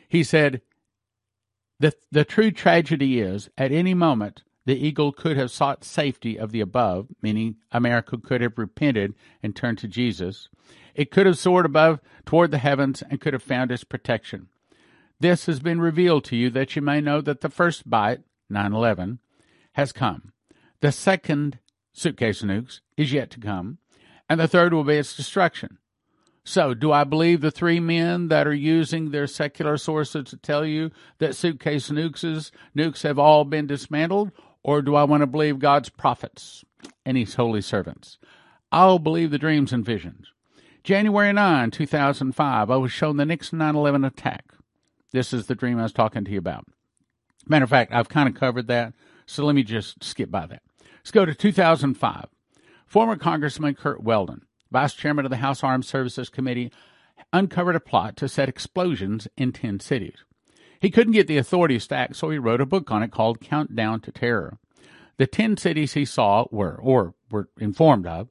He 0.08 0.24
said, 0.24 0.62
the, 1.78 1.92
the 2.10 2.24
true 2.24 2.50
tragedy 2.50 3.20
is, 3.20 3.50
at 3.56 3.70
any 3.70 3.94
moment, 3.94 4.42
the 4.66 4.74
eagle 4.74 5.12
could 5.12 5.36
have 5.36 5.52
sought 5.52 5.84
safety 5.84 6.36
of 6.36 6.50
the 6.50 6.60
above, 6.60 7.06
meaning 7.22 7.58
America 7.70 8.18
could 8.18 8.40
have 8.40 8.58
repented 8.58 9.14
and 9.44 9.54
turned 9.54 9.78
to 9.78 9.86
Jesus. 9.86 10.48
It 10.94 11.10
could 11.10 11.26
have 11.26 11.38
soared 11.38 11.66
above 11.66 12.00
toward 12.24 12.50
the 12.50 12.58
heavens 12.58 13.02
and 13.02 13.20
could 13.20 13.32
have 13.32 13.42
found 13.42 13.70
its 13.70 13.84
protection. 13.84 14.48
This 15.20 15.46
has 15.46 15.60
been 15.60 15.80
revealed 15.80 16.24
to 16.24 16.36
you 16.36 16.50
that 16.50 16.74
you 16.76 16.82
may 16.82 17.00
know 17.00 17.20
that 17.20 17.42
the 17.42 17.50
first 17.50 17.88
bite, 17.88 18.20
9 18.48 18.72
11, 18.72 19.18
has 19.72 19.92
come. 19.92 20.32
The 20.80 20.92
second 20.92 21.58
suitcase 21.92 22.42
nukes 22.42 22.80
is 22.96 23.12
yet 23.12 23.30
to 23.30 23.40
come, 23.40 23.78
and 24.28 24.40
the 24.40 24.48
third 24.48 24.72
will 24.72 24.84
be 24.84 24.96
its 24.96 25.14
destruction. 25.14 25.78
So, 26.42 26.72
do 26.72 26.90
I 26.90 27.04
believe 27.04 27.42
the 27.42 27.50
three 27.50 27.80
men 27.80 28.28
that 28.28 28.46
are 28.46 28.54
using 28.54 29.10
their 29.10 29.26
secular 29.26 29.76
sources 29.76 30.24
to 30.30 30.36
tell 30.38 30.64
you 30.64 30.90
that 31.18 31.36
suitcase 31.36 31.90
nukes, 31.90 32.50
nukes 32.74 33.02
have 33.02 33.18
all 33.18 33.44
been 33.44 33.66
dismantled, 33.66 34.32
or 34.62 34.80
do 34.80 34.94
I 34.94 35.04
want 35.04 35.20
to 35.20 35.26
believe 35.26 35.58
God's 35.58 35.90
prophets 35.90 36.64
and 37.04 37.16
His 37.16 37.34
holy 37.34 37.60
servants? 37.60 38.18
I'll 38.72 38.98
believe 38.98 39.30
the 39.30 39.38
dreams 39.38 39.72
and 39.72 39.84
visions. 39.84 40.32
January 40.82 41.32
9, 41.32 41.70
2005, 41.70 42.70
I 42.70 42.76
was 42.76 42.90
shown 42.90 43.18
the 43.18 43.26
Nixon 43.26 43.58
9 43.58 43.76
11 43.76 44.04
attack. 44.04 44.54
This 45.12 45.32
is 45.32 45.46
the 45.46 45.54
dream 45.54 45.78
I 45.78 45.82
was 45.82 45.92
talking 45.92 46.24
to 46.24 46.30
you 46.30 46.38
about. 46.38 46.64
Matter 47.46 47.64
of 47.64 47.70
fact, 47.70 47.92
I've 47.92 48.08
kind 48.08 48.28
of 48.28 48.34
covered 48.34 48.66
that, 48.68 48.94
so 49.26 49.44
let 49.44 49.54
me 49.54 49.62
just 49.62 50.02
skip 50.02 50.30
by 50.30 50.46
that. 50.46 50.62
Let's 50.98 51.10
go 51.10 51.24
to 51.24 51.34
2005. 51.34 52.26
Former 52.86 53.16
Congressman 53.16 53.74
Curt 53.74 54.02
Weldon, 54.02 54.42
Vice 54.70 54.94
Chairman 54.94 55.26
of 55.26 55.30
the 55.30 55.36
House 55.38 55.62
Armed 55.62 55.84
Services 55.84 56.28
Committee, 56.28 56.72
uncovered 57.32 57.76
a 57.76 57.80
plot 57.80 58.16
to 58.16 58.28
set 58.28 58.48
explosions 58.48 59.28
in 59.36 59.52
10 59.52 59.80
cities. 59.80 60.24
He 60.80 60.90
couldn't 60.90 61.12
get 61.12 61.26
the 61.26 61.36
authorities 61.36 61.86
to 61.88 61.96
act, 61.96 62.16
so 62.16 62.30
he 62.30 62.38
wrote 62.38 62.60
a 62.60 62.66
book 62.66 62.90
on 62.90 63.02
it 63.02 63.12
called 63.12 63.40
Countdown 63.40 64.00
to 64.00 64.12
Terror. 64.12 64.58
The 65.18 65.26
10 65.26 65.58
cities 65.58 65.92
he 65.92 66.06
saw 66.06 66.46
were, 66.50 66.78
or 66.80 67.14
were 67.30 67.50
informed 67.58 68.06
of, 68.06 68.28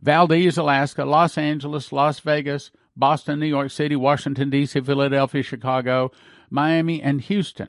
Valdez, 0.00 0.56
Alaska, 0.56 1.04
Los 1.04 1.36
Angeles, 1.36 1.92
Las 1.92 2.20
Vegas, 2.20 2.70
Boston, 2.96 3.40
New 3.40 3.46
York 3.46 3.70
City, 3.70 3.96
Washington, 3.96 4.50
D.C., 4.50 4.80
Philadelphia, 4.80 5.42
Chicago, 5.42 6.10
Miami, 6.50 7.02
and 7.02 7.20
Houston. 7.22 7.68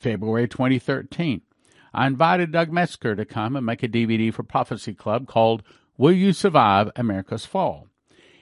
February 0.00 0.48
2013. 0.48 1.42
I 1.92 2.06
invited 2.06 2.52
Doug 2.52 2.72
Metzger 2.72 3.14
to 3.14 3.24
come 3.24 3.56
and 3.56 3.66
make 3.66 3.82
a 3.82 3.88
DVD 3.88 4.32
for 4.32 4.42
Prophecy 4.42 4.94
Club 4.94 5.26
called 5.26 5.62
Will 5.98 6.12
You 6.12 6.32
Survive 6.32 6.90
America's 6.96 7.44
Fall? 7.44 7.88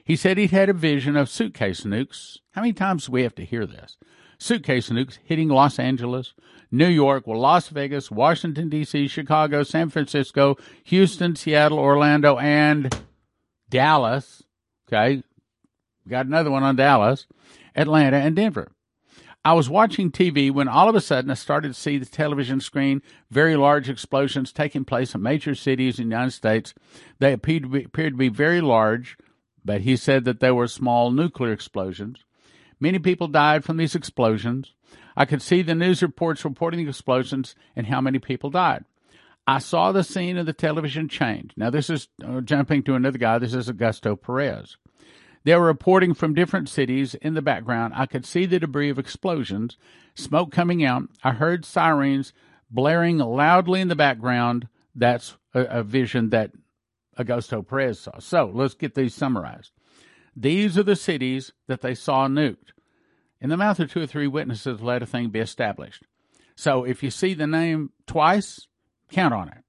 He 0.05 0.17
said 0.17 0.39
he'd 0.39 0.53
had 0.53 0.69
a 0.69 0.75
vision 0.75 1.17
of 1.17 1.29
suitcase 1.29 1.83
nukes. 1.83 2.39
How 2.53 2.63
many 2.63 2.73
times 2.73 3.07
do 3.07 3.13
we 3.13 3.25
have 3.25 3.35
to 3.35 3.45
hear 3.45 3.67
this? 3.67 3.97
Suitcase 4.39 4.91
nukes 4.91 5.19
hitting 5.25 5.49
Los 5.49 5.79
Angeles, 5.79 6.35
New 6.71 6.87
York, 6.87 7.27
Las 7.27 7.69
Vegas, 7.69 8.11
Washington, 8.11 8.69
D.C., 8.69 9.09
Chicago, 9.09 9.63
San 9.65 9.91
Francisco, 9.91 10.57
Houston, 10.85 11.35
Seattle, 11.35 11.79
Orlando, 11.79 12.39
and 12.39 12.95
Dallas, 13.71 14.43
okay, 14.89 15.23
got 16.09 16.27
another 16.27 16.51
one 16.51 16.63
on 16.63 16.77
Dallas, 16.77 17.27
Atlanta, 17.75 18.17
and 18.17 18.35
Denver. 18.37 18.73
I 19.45 19.53
was 19.53 19.71
watching 19.71 20.11
TV 20.11 20.51
when 20.51 20.69
all 20.69 20.89
of 20.89 20.95
a 20.95 21.01
sudden 21.01 21.31
I 21.31 21.35
started 21.35 21.69
to 21.69 21.81
see 21.81 21.97
the 21.97 22.07
television 22.07 22.61
screen, 22.61 23.03
very 23.31 23.57
large 23.57 23.89
explosions 23.89 24.53
taking 24.53 24.85
place 24.85 25.15
in 25.15 25.23
major 25.23 25.55
cities 25.55 25.99
in 25.99 26.09
the 26.09 26.15
United 26.15 26.33
States. 26.33 26.75
They 27.19 27.33
appeared 27.33 27.63
to 27.63 27.69
be, 27.69 27.85
appeared 27.85 28.15
to 28.15 28.19
be 28.19 28.29
very 28.29 28.61
large, 28.61 29.17
but 29.65 29.83
he 29.83 29.97
said 29.97 30.25
that 30.25 30.41
they 30.41 30.51
were 30.51 30.67
small 30.67 31.11
nuclear 31.11 31.53
explosions. 31.53 32.25
Many 32.81 32.99
people 32.99 33.29
died 33.29 33.65
from 33.65 33.77
these 33.77 33.95
explosions. 33.95 34.75
I 35.17 35.25
could 35.25 35.43
see 35.43 35.63
the 35.63 35.75
news 35.75 36.03
reports 36.03 36.45
reporting 36.45 36.85
the 36.85 36.91
explosions 36.91 37.55
and 37.75 37.87
how 37.87 38.01
many 38.01 38.19
people 38.19 38.51
died. 38.51 38.85
I 39.49 39.61
saw 39.61 39.93
the 39.93 40.05
scene 40.05 40.37
of 40.37 40.45
the 40.45 40.53
television 40.53 41.09
change. 41.09 41.55
Now, 41.57 41.71
this 41.71 41.89
is 41.89 42.09
uh, 42.23 42.43
jumping 42.43 42.83
to 42.83 42.95
another 42.95 43.17
guy. 43.17 43.39
This 43.39 43.55
is 43.55 43.71
Augusto 43.71 44.15
Perez. 44.21 44.77
They 45.45 45.55
were 45.55 45.65
reporting 45.65 46.13
from 46.13 46.35
different 46.35 46.69
cities 46.69 47.15
in 47.15 47.33
the 47.33 47.41
background. 47.41 47.95
I 47.97 48.05
could 48.05 48.27
see 48.27 48.45
the 48.45 48.59
debris 48.59 48.91
of 48.91 48.99
explosions, 48.99 49.79
smoke 50.15 50.53
coming 50.53 50.85
out. 50.85 51.05
I 51.25 51.33
heard 51.33 51.65
sirens 51.65 52.35
blaring 52.71 53.17
loudly 53.17 53.81
in 53.81 53.89
the 53.89 53.97
background. 53.97 54.69
That's 54.95 55.39
a, 55.55 55.63
a 55.63 55.83
vision 55.83 56.29
that 56.29 56.51
Augusto 57.19 57.67
Perez 57.67 58.01
saw. 58.01 58.19
So 58.19 58.53
let's 58.53 58.75
get 58.75 58.95
these 58.95 59.15
summarized. 59.15 59.73
These 60.37 60.77
are 60.77 60.83
the 60.83 60.95
cities 60.95 61.55
that 61.69 61.81
they 61.81 61.95
saw 61.95 62.29
nuked. 62.29 62.73
In 63.41 63.49
the 63.49 63.57
mouth 63.57 63.81
of 63.81 63.91
two 63.91 64.03
or 64.03 64.07
three 64.07 64.27
witnesses, 64.27 64.83
let 64.83 65.03
a 65.03 65.07
thing 65.07 65.31
be 65.31 65.41
established. 65.41 66.03
So 66.55 66.85
if 66.85 67.03
you 67.03 67.11
see 67.11 67.33
the 67.33 67.47
name 67.47 67.93
twice, 68.07 68.68
Count 69.11 69.35
on 69.35 69.49
it. 69.49 69.65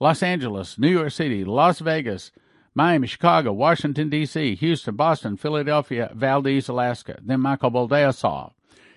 Los 0.00 0.22
Angeles, 0.22 0.78
New 0.78 0.90
York 0.90 1.10
City, 1.10 1.44
Las 1.44 1.80
Vegas, 1.80 2.30
Miami, 2.74 3.06
Chicago, 3.06 3.52
Washington, 3.52 4.10
D.C., 4.10 4.54
Houston, 4.56 4.96
Boston, 4.96 5.36
Philadelphia, 5.36 6.10
Valdez, 6.14 6.68
Alaska. 6.68 7.18
Then 7.22 7.40
Michael 7.40 7.70
Boldea 7.70 8.14
saw 8.14 8.50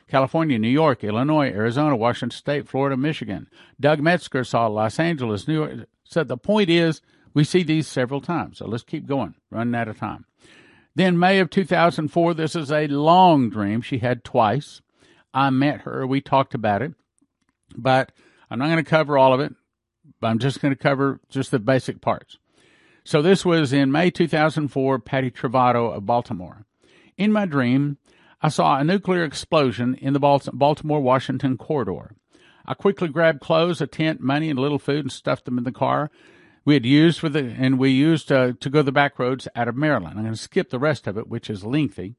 California, 0.10 0.60
New 0.60 0.68
York, 0.68 1.04
Illinois, 1.04 1.48
Arizona, 1.48 1.96
Washington 1.96 2.36
State, 2.36 2.68
Florida, 2.68 2.98
Michigan. 2.98 3.48
Doug 3.80 4.02
Metzger 4.02 4.44
saw 4.44 4.68
Los 4.68 5.00
Angeles, 5.00 5.48
New 5.48 5.54
York. 5.54 5.88
So 6.04 6.24
the 6.26 6.36
point 6.36 6.70
is, 6.70 7.02
we 7.34 7.44
see 7.44 7.64
these 7.64 7.88
several 7.88 8.20
times. 8.20 8.58
So 8.58 8.68
let's 8.68 8.84
keep 8.84 9.06
going, 9.06 9.36
running 9.50 9.76
out 9.76 9.88
of 9.88 9.98
time. 9.98 10.26
Then 10.96 11.18
May 11.18 11.40
of 11.40 11.50
2004, 11.50 12.34
this 12.34 12.56
is 12.56 12.72
a 12.72 12.88
long 12.88 13.50
dream 13.50 13.82
she 13.82 14.00
had 14.00 14.26
twice. 14.26 14.82
I 15.34 15.50
met 15.52 15.82
her. 15.82 16.06
We 16.06 16.20
talked 16.20 16.54
about 16.54 16.82
it, 16.82 16.94
but 17.78 18.12
I'm 18.50 18.60
not 18.60 18.66
going 18.66 18.84
to 18.84 18.90
cover 18.90 19.18
all 19.18 19.34
of 19.34 19.40
it. 19.40 19.54
I'm 20.28 20.40
just 20.40 20.62
going 20.62 20.74
to 20.74 20.82
cover 20.82 21.20
just 21.30 21.52
the 21.52 21.60
basic 21.60 22.02
parts. 22.02 22.38
So 23.04 23.22
this 23.22 23.46
was 23.46 23.74
in 23.74 23.92
May 23.92 24.12
2004, 24.12 25.00
Patty 25.00 25.32
Travato 25.32 25.96
of 25.96 26.06
Baltimore. 26.06 26.66
In 27.18 27.32
my 27.32 27.46
dream, 27.46 27.98
I 28.42 28.50
saw 28.50 28.78
a 28.78 28.84
nuclear 28.84 29.24
explosion 29.24 29.96
in 29.96 30.14
the 30.14 30.20
Baltimore 30.20 31.02
Washington 31.02 31.58
corridor. 31.58 32.12
I 32.66 32.74
quickly 32.74 33.08
grabbed 33.08 33.42
clothes, 33.42 33.82
a 33.82 33.88
tent, 33.88 34.22
money, 34.22 34.50
and 34.50 34.60
a 34.60 34.62
little 34.62 34.80
food 34.80 35.06
and 35.06 35.12
stuffed 35.12 35.46
them 35.46 35.58
in 35.58 35.64
the 35.64 35.72
car 35.72 36.12
we 36.70 36.76
had 36.76 36.86
used 36.86 37.20
for 37.20 37.30
the, 37.30 37.40
and 37.40 37.80
we 37.80 37.90
used 37.90 38.32
uh, 38.32 38.54
to 38.60 38.70
go 38.70 38.84
the 38.84 38.92
back 38.92 39.18
roads 39.18 39.48
out 39.56 39.68
of 39.68 39.76
Maryland. 39.76 40.18
I'm 40.18 40.24
going 40.24 40.36
to 40.36 40.40
skip 40.40 40.70
the 40.70 40.78
rest 40.78 41.08
of 41.08 41.18
it, 41.18 41.28
which 41.28 41.50
is 41.50 41.64
lengthy. 41.64 42.14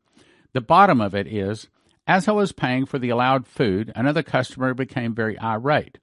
The 0.53 0.61
bottom 0.61 1.01
of 1.01 1.15
it 1.15 1.29
is, 1.29 1.69
as 2.05 2.27
I 2.27 2.33
was 2.33 2.51
paying 2.51 2.85
for 2.85 2.99
the 2.99 3.11
allowed 3.11 3.47
food, 3.47 3.93
another 3.95 4.25
customer 4.25 4.75
became 4.75 5.15
very 5.15 5.39
irate. 5.39 5.99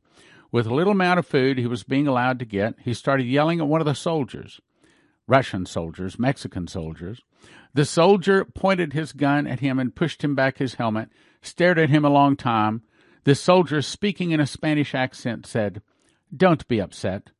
With 0.51 0.65
a 0.65 0.73
little 0.73 0.93
amount 0.93 1.19
of 1.19 1.27
food 1.27 1.57
he 1.57 1.67
was 1.67 1.83
being 1.83 2.07
allowed 2.07 2.39
to 2.39 2.45
get, 2.45 2.75
he 2.79 2.93
started 2.93 3.25
yelling 3.25 3.59
at 3.59 3.67
one 3.67 3.81
of 3.81 3.85
the 3.85 3.95
soldiers 3.95 4.59
Russian 5.27 5.65
soldiers, 5.65 6.17
Mexican 6.17 6.67
soldiers. 6.67 7.21
The 7.73 7.83
soldier 7.83 8.45
pointed 8.45 8.93
his 8.93 9.11
gun 9.11 9.45
at 9.45 9.59
him 9.59 9.77
and 9.77 9.93
pushed 9.93 10.23
him 10.23 10.35
back 10.35 10.57
his 10.57 10.75
helmet, 10.75 11.09
stared 11.41 11.77
at 11.77 11.89
him 11.89 12.05
a 12.05 12.09
long 12.09 12.37
time. 12.37 12.83
The 13.25 13.35
soldier, 13.35 13.81
speaking 13.81 14.31
in 14.31 14.39
a 14.39 14.47
Spanish 14.47 14.95
accent, 14.95 15.45
said, 15.45 15.81
Don't 16.35 16.65
be 16.69 16.79
upset. 16.79 17.31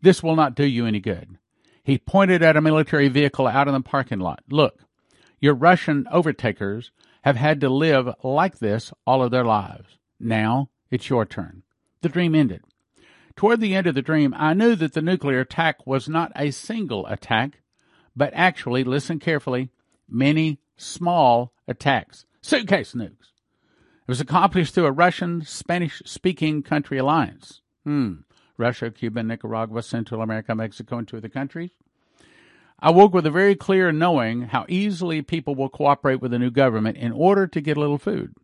This 0.00 0.22
will 0.22 0.36
not 0.36 0.54
do 0.54 0.64
you 0.64 0.86
any 0.86 1.00
good. 1.00 1.38
He 1.82 1.98
pointed 1.98 2.40
at 2.40 2.56
a 2.56 2.60
military 2.60 3.08
vehicle 3.08 3.48
out 3.48 3.66
in 3.66 3.74
the 3.74 3.80
parking 3.80 4.20
lot. 4.20 4.44
Look, 4.48 4.84
your 5.40 5.54
Russian 5.54 6.06
overtakers 6.12 6.92
have 7.22 7.36
had 7.36 7.60
to 7.60 7.68
live 7.68 8.08
like 8.22 8.58
this 8.58 8.92
all 9.06 9.24
of 9.24 9.32
their 9.32 9.44
lives. 9.44 9.98
Now 10.20 10.70
it's 10.90 11.10
your 11.10 11.26
turn. 11.26 11.63
The 12.04 12.10
dream 12.10 12.34
ended. 12.34 12.60
Toward 13.34 13.62
the 13.62 13.74
end 13.74 13.86
of 13.86 13.94
the 13.94 14.02
dream, 14.02 14.34
I 14.36 14.52
knew 14.52 14.74
that 14.74 14.92
the 14.92 15.00
nuclear 15.00 15.40
attack 15.40 15.86
was 15.86 16.06
not 16.06 16.32
a 16.36 16.50
single 16.50 17.06
attack, 17.06 17.62
but 18.14 18.30
actually, 18.34 18.84
listen 18.84 19.18
carefully, 19.18 19.70
many 20.06 20.60
small 20.76 21.54
attacks. 21.66 22.26
Suitcase 22.42 22.92
nukes. 22.92 23.32
It 24.02 24.06
was 24.06 24.20
accomplished 24.20 24.74
through 24.74 24.84
a 24.84 24.92
Russian 24.92 25.46
Spanish 25.46 26.02
speaking 26.04 26.62
country 26.62 26.98
alliance. 26.98 27.62
Hmm. 27.84 28.16
Russia, 28.58 28.90
Cuba, 28.90 29.22
Nicaragua, 29.22 29.82
Central 29.82 30.20
America, 30.20 30.54
Mexico, 30.54 30.98
and 30.98 31.08
two 31.08 31.16
other 31.16 31.30
countries. 31.30 31.70
I 32.80 32.90
woke 32.90 33.14
with 33.14 33.24
a 33.24 33.30
very 33.30 33.54
clear 33.54 33.92
knowing 33.92 34.42
how 34.42 34.66
easily 34.68 35.22
people 35.22 35.54
will 35.54 35.70
cooperate 35.70 36.20
with 36.20 36.34
a 36.34 36.38
new 36.38 36.50
government 36.50 36.98
in 36.98 37.12
order 37.12 37.46
to 37.46 37.60
get 37.62 37.78
a 37.78 37.80
little 37.80 37.96
food. 37.96 38.34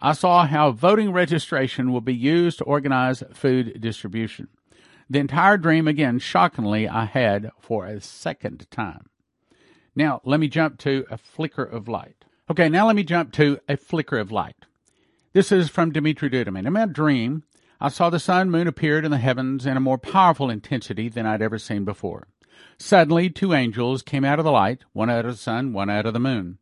I 0.00 0.12
saw 0.12 0.46
how 0.46 0.70
voting 0.70 1.12
registration 1.12 1.92
will 1.92 2.00
be 2.00 2.14
used 2.14 2.58
to 2.58 2.64
organize 2.64 3.22
food 3.32 3.80
distribution. 3.80 4.48
The 5.10 5.18
entire 5.18 5.56
dream, 5.56 5.88
again, 5.88 6.18
shockingly, 6.18 6.88
I 6.88 7.06
had 7.06 7.50
for 7.58 7.86
a 7.86 8.00
second 8.00 8.70
time. 8.70 9.06
Now, 9.96 10.20
let 10.24 10.38
me 10.38 10.48
jump 10.48 10.78
to 10.80 11.04
a 11.10 11.18
flicker 11.18 11.64
of 11.64 11.88
light. 11.88 12.24
Okay, 12.48 12.68
now 12.68 12.86
let 12.86 12.94
me 12.94 13.02
jump 13.02 13.32
to 13.32 13.58
a 13.68 13.76
flicker 13.76 14.18
of 14.18 14.30
light. 14.30 14.66
This 15.32 15.50
is 15.50 15.68
from 15.68 15.92
Dimitri 15.92 16.30
Duduman. 16.30 16.66
In 16.66 16.72
my 16.72 16.86
dream, 16.86 17.42
I 17.80 17.88
saw 17.88 18.08
the 18.08 18.20
sun 18.20 18.50
moon 18.50 18.68
appeared 18.68 19.04
in 19.04 19.10
the 19.10 19.18
heavens 19.18 19.66
in 19.66 19.76
a 19.76 19.80
more 19.80 19.98
powerful 19.98 20.50
intensity 20.50 21.08
than 21.08 21.26
I'd 21.26 21.42
ever 21.42 21.58
seen 21.58 21.84
before. 21.84 22.28
Suddenly, 22.78 23.30
two 23.30 23.52
angels 23.52 24.02
came 24.02 24.24
out 24.24 24.38
of 24.38 24.44
the 24.44 24.52
light, 24.52 24.84
one 24.92 25.10
out 25.10 25.24
of 25.24 25.32
the 25.32 25.38
sun, 25.38 25.72
one 25.72 25.90
out 25.90 26.06
of 26.06 26.12
the 26.12 26.20
moon. 26.20 26.58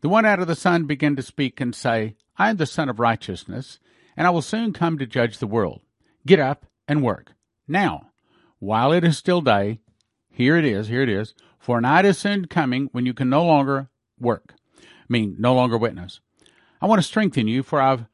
The 0.00 0.08
one 0.08 0.24
out 0.24 0.38
of 0.38 0.46
the 0.46 0.54
sun 0.54 0.84
began 0.84 1.16
to 1.16 1.22
speak 1.22 1.60
and 1.60 1.74
say, 1.74 2.14
I 2.38 2.50
am 2.50 2.56
the 2.56 2.66
Son 2.66 2.88
of 2.88 3.00
Righteousness, 3.00 3.78
and 4.16 4.26
I 4.26 4.30
will 4.30 4.42
soon 4.42 4.72
come 4.72 4.98
to 4.98 5.06
judge 5.06 5.38
the 5.38 5.46
world. 5.46 5.80
Get 6.26 6.40
up 6.40 6.66
and 6.86 7.02
work. 7.02 7.32
Now, 7.66 8.10
while 8.58 8.92
it 8.92 9.04
is 9.04 9.16
still 9.16 9.40
day, 9.40 9.80
here 10.30 10.56
it 10.56 10.64
is, 10.64 10.88
here 10.88 11.02
it 11.02 11.08
is, 11.08 11.34
for 11.58 11.80
night 11.80 12.04
is 12.04 12.18
soon 12.18 12.46
coming 12.46 12.88
when 12.92 13.06
you 13.06 13.14
can 13.14 13.28
no 13.28 13.44
longer 13.44 13.88
work, 14.18 14.54
I 14.78 15.06
mean, 15.08 15.36
no 15.38 15.54
longer 15.54 15.78
witness. 15.78 16.20
I 16.80 16.86
want 16.86 17.00
to 17.00 17.06
strengthen 17.06 17.48
you, 17.48 17.62
for 17.62 17.80
I've 17.80 18.06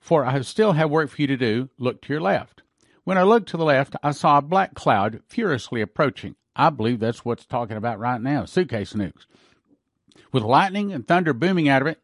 for 0.00 0.24
I 0.24 0.40
still 0.40 0.72
have 0.72 0.90
work 0.90 1.10
for 1.10 1.22
you 1.22 1.28
to 1.28 1.36
do. 1.36 1.70
Look 1.78 2.02
to 2.02 2.12
your 2.12 2.20
left. 2.20 2.62
When 3.04 3.16
I 3.16 3.22
looked 3.22 3.48
to 3.50 3.56
the 3.56 3.64
left, 3.64 3.94
I 4.02 4.10
saw 4.10 4.38
a 4.38 4.42
black 4.42 4.74
cloud 4.74 5.20
furiously 5.28 5.80
approaching. 5.80 6.34
I 6.56 6.70
believe 6.70 6.98
that's 6.98 7.24
what's 7.24 7.46
talking 7.46 7.76
about 7.76 8.00
right 8.00 8.20
now 8.20 8.44
suitcase 8.44 8.94
nukes. 8.94 9.26
With 10.32 10.42
lightning 10.42 10.92
and 10.92 11.06
thunder 11.06 11.32
booming 11.32 11.68
out 11.68 11.82
of 11.82 11.88
it, 11.88 12.01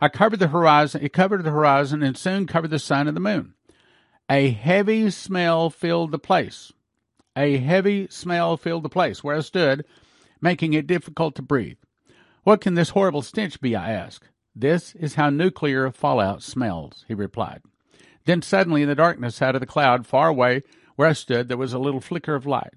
I 0.00 0.08
covered 0.08 0.38
the 0.38 0.48
horizon. 0.48 1.02
It 1.02 1.12
covered 1.12 1.44
the 1.44 1.50
horizon 1.50 2.02
and 2.02 2.16
soon 2.16 2.46
covered 2.46 2.70
the 2.70 2.78
sun 2.78 3.06
and 3.06 3.16
the 3.16 3.20
moon. 3.20 3.54
A 4.30 4.50
heavy 4.50 5.10
smell 5.10 5.68
filled 5.68 6.12
the 6.12 6.18
place. 6.18 6.72
A 7.36 7.58
heavy 7.58 8.08
smell 8.08 8.56
filled 8.56 8.84
the 8.84 8.88
place 8.88 9.22
where 9.22 9.36
I 9.36 9.40
stood, 9.40 9.84
making 10.40 10.72
it 10.72 10.86
difficult 10.86 11.34
to 11.36 11.42
breathe. 11.42 11.78
What 12.44 12.60
can 12.60 12.74
this 12.74 12.90
horrible 12.90 13.22
stench 13.22 13.60
be? 13.60 13.76
I 13.76 13.92
asked. 13.92 14.28
This 14.54 14.94
is 14.94 15.14
how 15.14 15.30
nuclear 15.30 15.90
fallout 15.90 16.42
smells, 16.42 17.04
he 17.06 17.14
replied. 17.14 17.62
Then 18.24 18.42
suddenly, 18.42 18.82
in 18.82 18.88
the 18.88 18.94
darkness 18.94 19.42
out 19.42 19.54
of 19.54 19.60
the 19.60 19.66
cloud, 19.66 20.06
far 20.06 20.28
away 20.28 20.62
where 20.96 21.08
I 21.08 21.12
stood, 21.12 21.48
there 21.48 21.56
was 21.56 21.72
a 21.72 21.78
little 21.78 22.00
flicker 22.00 22.34
of 22.34 22.46
light. 22.46 22.74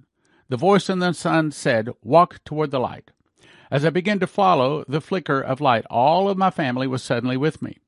The 0.50 0.58
voice 0.58 0.90
in 0.90 1.00
the 1.00 1.14
sun 1.14 1.52
said, 1.52 1.90
Walk 2.04 2.44
toward 2.44 2.72
the 2.72 2.80
light. 2.80 3.12
As 3.74 3.84
I 3.84 3.90
began 3.90 4.20
to 4.20 4.28
follow 4.28 4.86
the 4.88 5.02
flicker 5.02 5.42
of 5.42 5.60
light, 5.60 5.84
all 5.90 6.30
of 6.30 6.38
my 6.38 6.52
family 6.52 6.86
was 6.86 7.02
suddenly 7.02 7.38
with 7.38 7.60
me. 7.60 7.80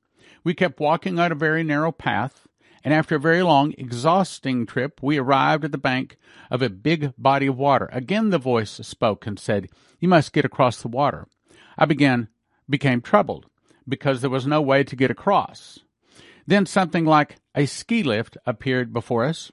We 0.43 0.56
kept 0.56 0.80
walking 0.80 1.19
on 1.19 1.32
a 1.32 1.36
very 1.36 1.63
narrow 1.63 1.91
path, 1.91 2.48
and 2.84 2.91
after 2.91 3.17
a 3.17 3.19
very 3.19 3.43
long, 3.43 3.71
exhausting 3.78 4.65
trip, 4.65 5.00
we 5.04 5.19
arrived 5.19 5.63
at 5.63 5.71
the 5.71 5.78
bank 5.78 6.17
of 6.50 6.63
a 6.63 6.71
big 6.71 7.13
body 7.19 7.45
of 7.45 7.60
water. 7.60 7.88
Again 7.93 8.32
the 8.32 8.39
voice 8.39 8.71
spoke 8.82 9.28
and 9.28 9.38
said, 9.38 9.69
You 10.00 10.08
must 10.08 10.34
get 10.34 10.43
across 10.43 10.82
the 10.82 10.88
water. 10.88 11.28
I 11.78 11.86
began 11.86 12.30
became 12.67 13.00
troubled 13.00 13.45
because 13.88 14.21
there 14.21 14.32
was 14.32 14.48
no 14.48 14.63
way 14.63 14.84
to 14.84 14.95
get 14.95 15.12
across. 15.12 15.78
Then 16.48 16.65
something 16.65 17.06
like 17.06 17.36
a 17.54 17.67
ski 17.67 18.02
lift 18.02 18.38
appeared 18.48 18.91
before 18.91 19.24
us. 19.24 19.52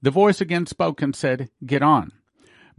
The 0.00 0.12
voice 0.12 0.40
again 0.40 0.66
spoke 0.66 1.02
and 1.02 1.16
said, 1.16 1.50
Get 1.66 1.82
on. 1.82 2.12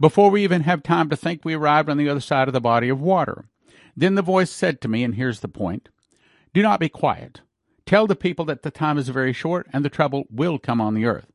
Before 0.00 0.30
we 0.30 0.42
even 0.42 0.62
have 0.62 0.82
time 0.82 1.08
to 1.10 1.16
think, 1.16 1.44
we 1.44 1.54
arrived 1.54 1.88
on 1.88 1.96
the 1.96 2.08
other 2.08 2.20
side 2.20 2.48
of 2.48 2.54
the 2.54 2.60
body 2.60 2.88
of 2.88 3.00
water. 3.00 3.46
Then 3.96 4.16
the 4.16 4.22
voice 4.22 4.50
said 4.50 4.80
to 4.80 4.88
me, 4.88 5.04
and 5.04 5.14
here's 5.14 5.40
the 5.40 5.48
point 5.48 5.88
Do 6.52 6.62
not 6.62 6.80
be 6.80 6.88
quiet. 6.88 7.42
Tell 7.86 8.06
the 8.06 8.16
people 8.16 8.44
that 8.46 8.62
the 8.62 8.70
time 8.70 8.98
is 8.98 9.08
very 9.08 9.32
short 9.32 9.68
and 9.72 9.84
the 9.84 9.90
trouble 9.90 10.24
will 10.30 10.58
come 10.58 10.80
on 10.80 10.94
the 10.94 11.04
earth. 11.04 11.30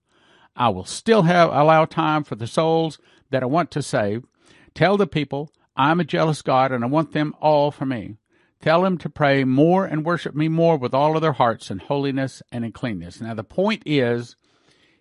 I 0.55 0.69
will 0.69 0.85
still 0.85 1.23
have 1.23 1.49
allow 1.51 1.85
time 1.85 2.23
for 2.23 2.35
the 2.35 2.47
souls 2.47 2.99
that 3.29 3.43
I 3.43 3.45
want 3.45 3.71
to 3.71 3.81
save. 3.81 4.25
Tell 4.73 4.97
the 4.97 5.07
people 5.07 5.51
I'm 5.77 5.99
a 5.99 6.05
jealous 6.05 6.41
God 6.41 6.71
and 6.71 6.83
I 6.83 6.87
want 6.87 7.13
them 7.13 7.33
all 7.39 7.71
for 7.71 7.85
me. 7.85 8.15
Tell 8.61 8.81
them 8.81 8.97
to 8.97 9.09
pray 9.09 9.45
more 9.45 9.85
and 9.85 10.03
worship 10.03 10.35
me 10.35 10.49
more 10.49 10.77
with 10.77 10.93
all 10.93 11.15
of 11.15 11.21
their 11.21 11.33
hearts 11.33 11.71
in 11.71 11.79
holiness 11.79 12.41
and 12.51 12.65
in 12.65 12.73
cleanness. 12.73 13.21
Now 13.21 13.33
the 13.33 13.43
point 13.43 13.83
is, 13.85 14.35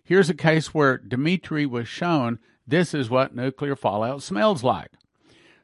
here's 0.01 0.29
a 0.29 0.35
case 0.35 0.73
where 0.73 0.97
Dimitri 0.97 1.65
was 1.65 1.87
shown 1.87 2.39
this 2.69 2.93
is 2.93 3.09
what 3.09 3.35
nuclear 3.35 3.75
fallout 3.75 4.23
smells 4.23 4.63
like. 4.63 4.91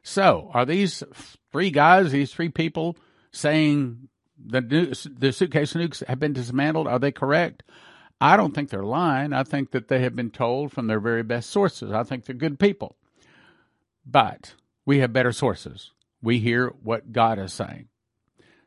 So, 0.02 0.50
are 0.54 0.64
these 0.64 1.02
three 1.50 1.70
guys, 1.70 2.12
these 2.12 2.32
three 2.32 2.48
people, 2.48 2.96
saying 3.32 4.08
the 4.38 4.60
the 5.18 5.32
suitcase 5.32 5.74
nukes 5.74 6.06
have 6.06 6.20
been 6.20 6.32
dismantled? 6.32 6.86
Are 6.86 6.98
they 6.98 7.12
correct? 7.12 7.62
I 8.20 8.36
don't 8.36 8.54
think 8.54 8.70
they're 8.70 8.84
lying. 8.84 9.32
I 9.32 9.42
think 9.42 9.72
that 9.72 9.88
they 9.88 10.00
have 10.00 10.16
been 10.16 10.30
told 10.30 10.72
from 10.72 10.86
their 10.86 11.00
very 11.00 11.22
best 11.22 11.50
sources. 11.50 11.92
I 11.92 12.02
think 12.02 12.24
they're 12.24 12.34
good 12.34 12.58
people. 12.58 12.96
But 14.06 14.54
we 14.86 15.00
have 15.00 15.12
better 15.12 15.32
sources. 15.32 15.90
We 16.22 16.38
hear 16.38 16.72
what 16.82 17.12
God 17.12 17.38
is 17.38 17.52
saying. 17.52 17.88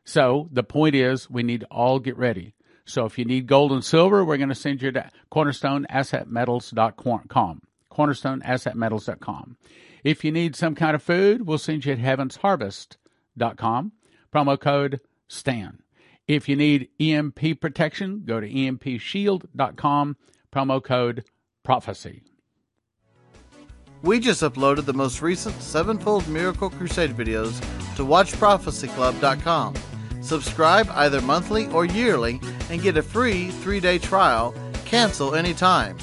So 0.04 0.48
the 0.52 0.62
point 0.62 0.94
is, 0.94 1.28
we 1.28 1.42
need 1.42 1.60
to 1.60 1.66
all 1.66 1.98
get 1.98 2.16
ready. 2.16 2.54
So 2.84 3.06
if 3.06 3.18
you 3.18 3.24
need 3.24 3.46
gold 3.46 3.72
and 3.72 3.84
silver, 3.84 4.24
we're 4.24 4.36
going 4.36 4.50
to 4.50 4.54
send 4.54 4.82
you 4.82 4.92
to 4.92 5.10
cornerstoneassetmetals.com 5.32 7.62
cornerstoneassetmetals.com. 7.90 9.56
If 10.04 10.24
you 10.24 10.32
need 10.32 10.56
some 10.56 10.74
kind 10.74 10.94
of 10.94 11.02
food, 11.02 11.46
we'll 11.46 11.58
send 11.58 11.84
you 11.84 11.92
at 11.92 11.98
heavensharvest.com. 11.98 13.92
Promo 14.32 14.60
code 14.60 15.00
STAN. 15.28 15.82
If 16.26 16.48
you 16.48 16.56
need 16.56 16.88
EMP 17.00 17.60
protection, 17.60 18.22
go 18.24 18.40
to 18.40 18.48
empshield.com. 18.48 20.16
Promo 20.52 20.82
code 20.82 21.24
prophecy. 21.64 22.22
We 24.02 24.18
just 24.18 24.42
uploaded 24.42 24.86
the 24.86 24.94
most 24.94 25.20
recent 25.20 25.60
Sevenfold 25.60 26.26
Miracle 26.28 26.70
Crusade 26.70 27.10
videos 27.10 27.60
to 27.96 28.04
WatchProphecyClub.com. 28.04 29.74
Subscribe 30.22 30.88
either 30.90 31.20
monthly 31.20 31.66
or 31.68 31.84
yearly 31.84 32.40
and 32.70 32.82
get 32.82 32.96
a 32.96 33.02
free 33.02 33.50
three 33.50 33.80
day 33.80 33.98
trial. 33.98 34.54
Cancel 34.84 35.34
anytime. 35.34 35.96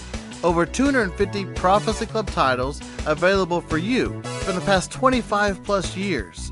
Over 0.43 0.65
250 0.65 1.45
Prophecy 1.53 2.05
Club 2.05 2.27
titles 2.27 2.81
available 3.05 3.61
for 3.61 3.77
you 3.77 4.21
from 4.23 4.55
the 4.55 4.61
past 4.61 4.91
25 4.91 5.63
plus 5.63 5.95
years. 5.95 6.51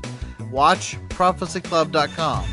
WatchProphecyClub.com. 0.52 2.44